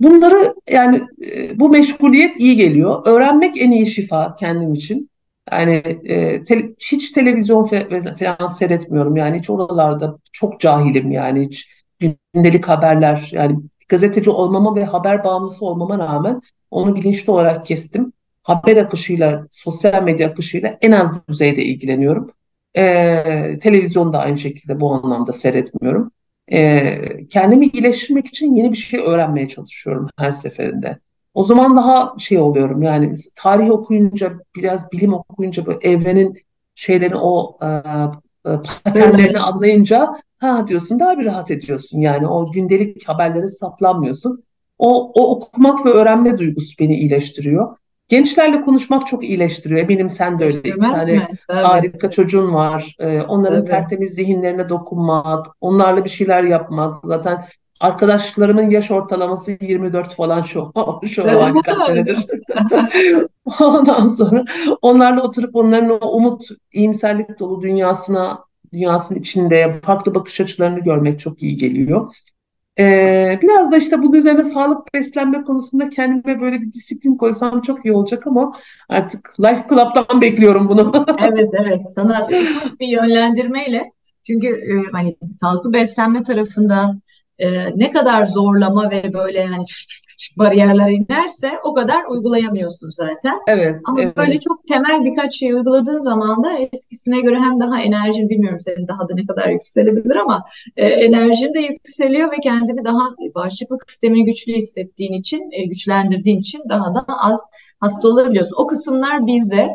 [0.00, 3.06] Bunları yani e, bu meşguliyet iyi geliyor.
[3.06, 5.10] Öğrenmek en iyi şifa kendim için.
[5.52, 5.72] Yani
[6.04, 7.64] e, te- hiç televizyon
[8.18, 13.58] falan seyretmiyorum yani hiç oralarda çok cahilim yani hiç gündelik haberler yani
[13.88, 18.12] gazeteci olmama ve haber bağımlısı olmama rağmen onu bilinçli olarak kestim.
[18.42, 22.30] Haber akışıyla, sosyal medya akışıyla en az düzeyde ilgileniyorum.
[22.76, 26.10] Ee, televizyon da aynı şekilde bu anlamda seyretmiyorum.
[26.52, 30.98] Ee, kendimi iyileştirmek için yeni bir şey öğrenmeye çalışıyorum her seferinde.
[31.34, 36.34] O zaman daha şey oluyorum yani tarih okuyunca, biraz bilim okuyunca bu evrenin
[36.74, 37.66] şeylerini o e,
[38.46, 38.50] e,
[38.84, 44.44] paternlerini anlayınca ha diyorsun daha bir rahat ediyorsun yani o gündelik haberlere saplanmıyorsun.
[44.78, 47.76] O, o okumak ve öğrenme duygusu beni iyileştiriyor.
[48.08, 49.80] Gençlerle konuşmak çok iyileştiriyor.
[49.80, 50.64] Eminim sen de öyle.
[50.64, 51.28] Bilmez tane mi?
[51.48, 51.62] Tabii.
[51.62, 52.96] harika çocuğun var.
[52.98, 53.70] Ee, onların Tabii.
[53.70, 56.94] tertemiz zihinlerine dokunmak, onlarla bir şeyler yapmak.
[57.04, 57.44] Zaten
[57.84, 60.72] arkadaşlarımın yaş ortalaması 24 falan şu,
[61.10, 62.18] şu an birkaç senedir.
[63.60, 64.44] Ondan sonra
[64.82, 71.42] onlarla oturup onların o umut, iyimserlik dolu dünyasına, dünyasının içinde farklı bakış açılarını görmek çok
[71.42, 72.14] iyi geliyor.
[72.78, 77.84] Ee, biraz da işte bunun üzerine sağlık beslenme konusunda kendime böyle bir disiplin koysam çok
[77.84, 78.52] iyi olacak ama
[78.88, 81.06] artık Life Club'dan bekliyorum bunu.
[81.22, 82.28] Evet evet sana
[82.80, 83.92] bir yönlendirmeyle
[84.26, 86.96] çünkü e, hani sağlıklı beslenme tarafında
[87.38, 89.64] e, ne kadar zorlama ve böyle hani
[90.38, 93.40] bariyerler inerse o kadar uygulayamıyorsun zaten.
[93.48, 94.16] Evet, Ama evet.
[94.16, 98.88] böyle çok temel birkaç şey uyguladığın zaman da eskisine göre hem daha enerjin bilmiyorum senin
[98.88, 100.44] daha da ne kadar yükselebilir ama
[100.76, 106.62] e, enerjin de yükseliyor ve kendini daha bağışıklık sistemini güçlü hissettiğin için, e, güçlendirdiğin için
[106.68, 107.40] daha da az
[107.80, 108.56] hasta olabiliyorsun.
[108.58, 109.68] O kısımlar bizde.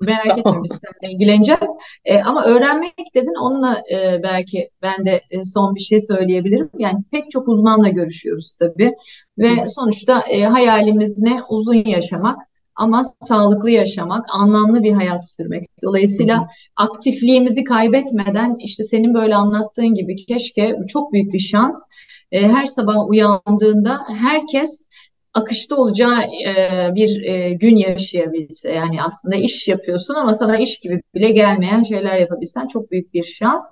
[0.00, 1.70] Merak etme biz seninle ilgileneceğiz.
[2.04, 6.70] E, ama öğrenmek dedin onunla e, belki ben de e, son bir şey söyleyebilirim.
[6.78, 8.92] Yani pek çok uzmanla görüşüyoruz tabii.
[9.38, 11.40] Ve sonuçta e, hayalimiz ne?
[11.48, 12.38] Uzun yaşamak
[12.76, 15.66] ama sağlıklı yaşamak, anlamlı bir hayat sürmek.
[15.82, 21.82] Dolayısıyla aktifliğimizi kaybetmeden işte senin böyle anlattığın gibi keşke çok büyük bir şans.
[22.32, 24.86] E, her sabah uyandığında herkes
[25.36, 28.72] akışta olacağı e, bir e, gün yaşayabilse.
[28.72, 33.24] Yani aslında iş yapıyorsun ama sana iş gibi bile gelmeyen şeyler yapabilsen çok büyük bir
[33.24, 33.64] şans.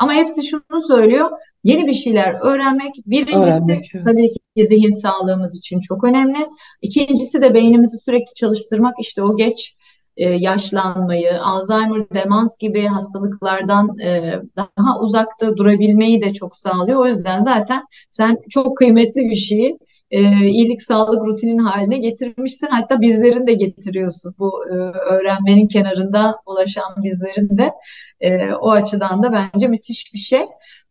[0.00, 1.30] Ama hepsi şunu söylüyor.
[1.64, 2.94] Yeni bir şeyler öğrenmek.
[3.06, 6.38] Birincisi Öğrenmek, tabii ki zihin sağlığımız için çok önemli.
[6.82, 8.94] İkincisi de beynimizi sürekli çalıştırmak.
[9.00, 9.74] İşte o geç
[10.16, 17.00] e, yaşlanmayı, Alzheimer, demans gibi hastalıklardan e, daha uzakta durabilmeyi de çok sağlıyor.
[17.00, 19.78] O yüzden zaten sen çok kıymetli bir şeyi
[20.10, 22.66] e, iyilik sağlık rutinin haline getirmişsin.
[22.70, 24.34] Hatta bizlerin de getiriyorsun.
[24.38, 24.74] Bu e,
[25.14, 27.72] öğrenmenin kenarında ulaşan bizlerin de
[28.20, 30.42] e, o açıdan da bence müthiş bir şey.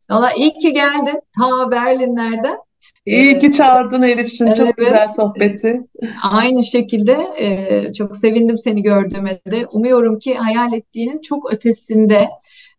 [0.10, 2.58] Valla iyi ki geldin ta Berlinlerden.
[3.06, 4.54] İyi ki çağırdın Elif'ciğim.
[4.54, 4.78] Çok Evet.
[4.78, 5.82] güzel sohbetti.
[6.24, 9.66] Aynı şekilde e, çok sevindim seni gördüğüme de.
[9.72, 12.28] Umuyorum ki hayal ettiğinin çok ötesinde,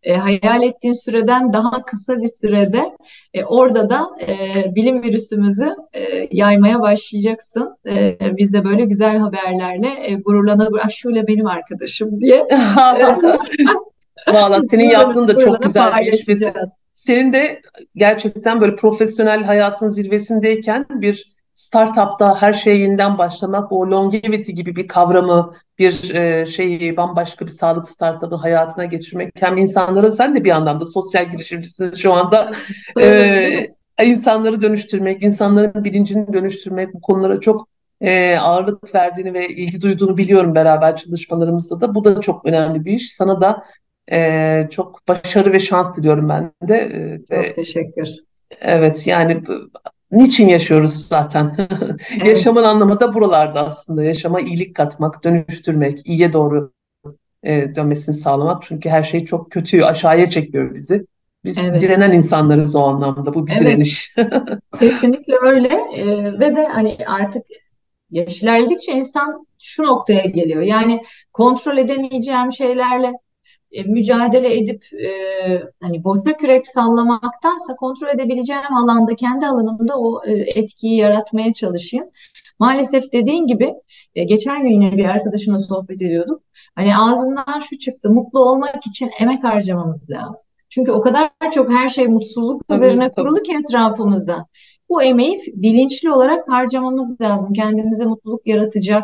[0.03, 2.83] e, hayal ettiğin süreden daha kısa bir sürede
[3.33, 4.35] e, orada da e,
[4.75, 7.77] bilim virüsümüzü e, yaymaya başlayacaksın.
[7.89, 10.81] E, bize böyle güzel haberlerle e, gururlanabilir.
[10.83, 12.47] Ah şöyle benim arkadaşım diye.
[14.33, 16.69] Valla senin yaptığın da çok güzel paylaşacağız.
[16.93, 17.61] Senin de
[17.95, 24.87] gerçekten böyle profesyonel hayatın zirvesindeyken bir startupta her şeye yeniden başlamak, o longevity gibi bir
[24.87, 30.51] kavramı, bir e, şeyi bambaşka bir sağlık startup'ı hayatına geçirmek hem insanlara sen de bir
[30.51, 32.51] anlamda sosyal girişimcisin şu anda
[33.01, 33.67] e,
[34.03, 37.67] insanları dönüştürmek, insanların bilincini dönüştürmek bu konulara çok
[38.01, 41.95] e, ağırlık verdiğini ve ilgi duyduğunu biliyorum beraber çalışmalarımızda da.
[41.95, 43.13] Bu da çok önemli bir iş.
[43.13, 43.63] Sana da
[44.11, 46.75] e, çok başarı ve şans diliyorum ben de.
[46.75, 48.09] E, Çok teşekkür.
[48.61, 49.43] evet yani
[50.11, 51.51] niçin yaşıyoruz zaten?
[52.11, 52.25] Evet.
[52.25, 54.03] Yaşamın anlamı da buralarda aslında.
[54.03, 56.71] Yaşama iyilik katmak, dönüştürmek, iyiye doğru
[57.43, 58.63] e, dönmesini sağlamak.
[58.63, 61.05] Çünkü her şey çok kötü, aşağıya çekiyor bizi.
[61.45, 61.81] Biz Evet.
[61.81, 63.33] direnen insanlarız o anlamda.
[63.33, 63.61] Bu bir Evet.
[63.61, 64.13] direniş.
[64.79, 67.43] Kesinlikle öyle Ee, ve de hani artık
[68.11, 70.61] yaş ilerledikçe insan şu noktaya geliyor.
[70.61, 71.03] Yani
[71.33, 73.11] kontrol edemeyeceğim şeylerle
[73.71, 75.11] e, mücadele edip e,
[75.81, 82.05] hani boşa kürek sallamaktansa kontrol edebileceğim alanda kendi alanımda o e, etkiyi yaratmaya çalışayım.
[82.59, 83.73] Maalesef dediğin gibi
[84.15, 86.41] e, geçen gün yine bir arkadaşımla sohbet ediyorduk.
[86.75, 90.49] Hani ağzımdan şu çıktı mutlu olmak için emek harcamamız lazım.
[90.69, 93.27] Çünkü o kadar çok her şey mutsuzluk Tabii, üzerine tabii.
[93.27, 94.45] kurulu ki etrafımızda.
[94.89, 97.53] Bu emeği bilinçli olarak harcamamız lazım.
[97.53, 99.03] Kendimize mutluluk yaratacak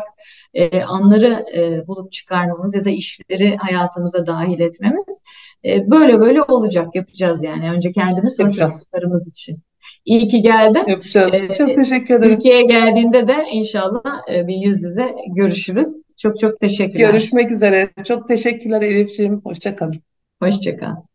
[0.54, 5.22] e, anları e, bulup çıkarmamız ya da işleri hayatımıza dahil etmemiz
[5.64, 7.70] e, böyle böyle olacak yapacağız yani.
[7.70, 9.56] Önce kendimiz sonra çocuklarımız için.
[10.04, 10.82] İyi ki geldin.
[10.86, 11.34] Yapacağız.
[11.34, 12.34] Ee, çok teşekkür ederim.
[12.34, 15.88] Türkiye'ye geldiğinde de inşallah e, bir yüz yüze görüşürüz.
[16.16, 17.10] Çok çok teşekkürler.
[17.10, 17.90] Görüşmek üzere.
[18.04, 19.40] Çok teşekkürler Elif'ciğim.
[19.44, 20.02] Hoşçakalın.
[20.42, 21.05] Hoşçakal.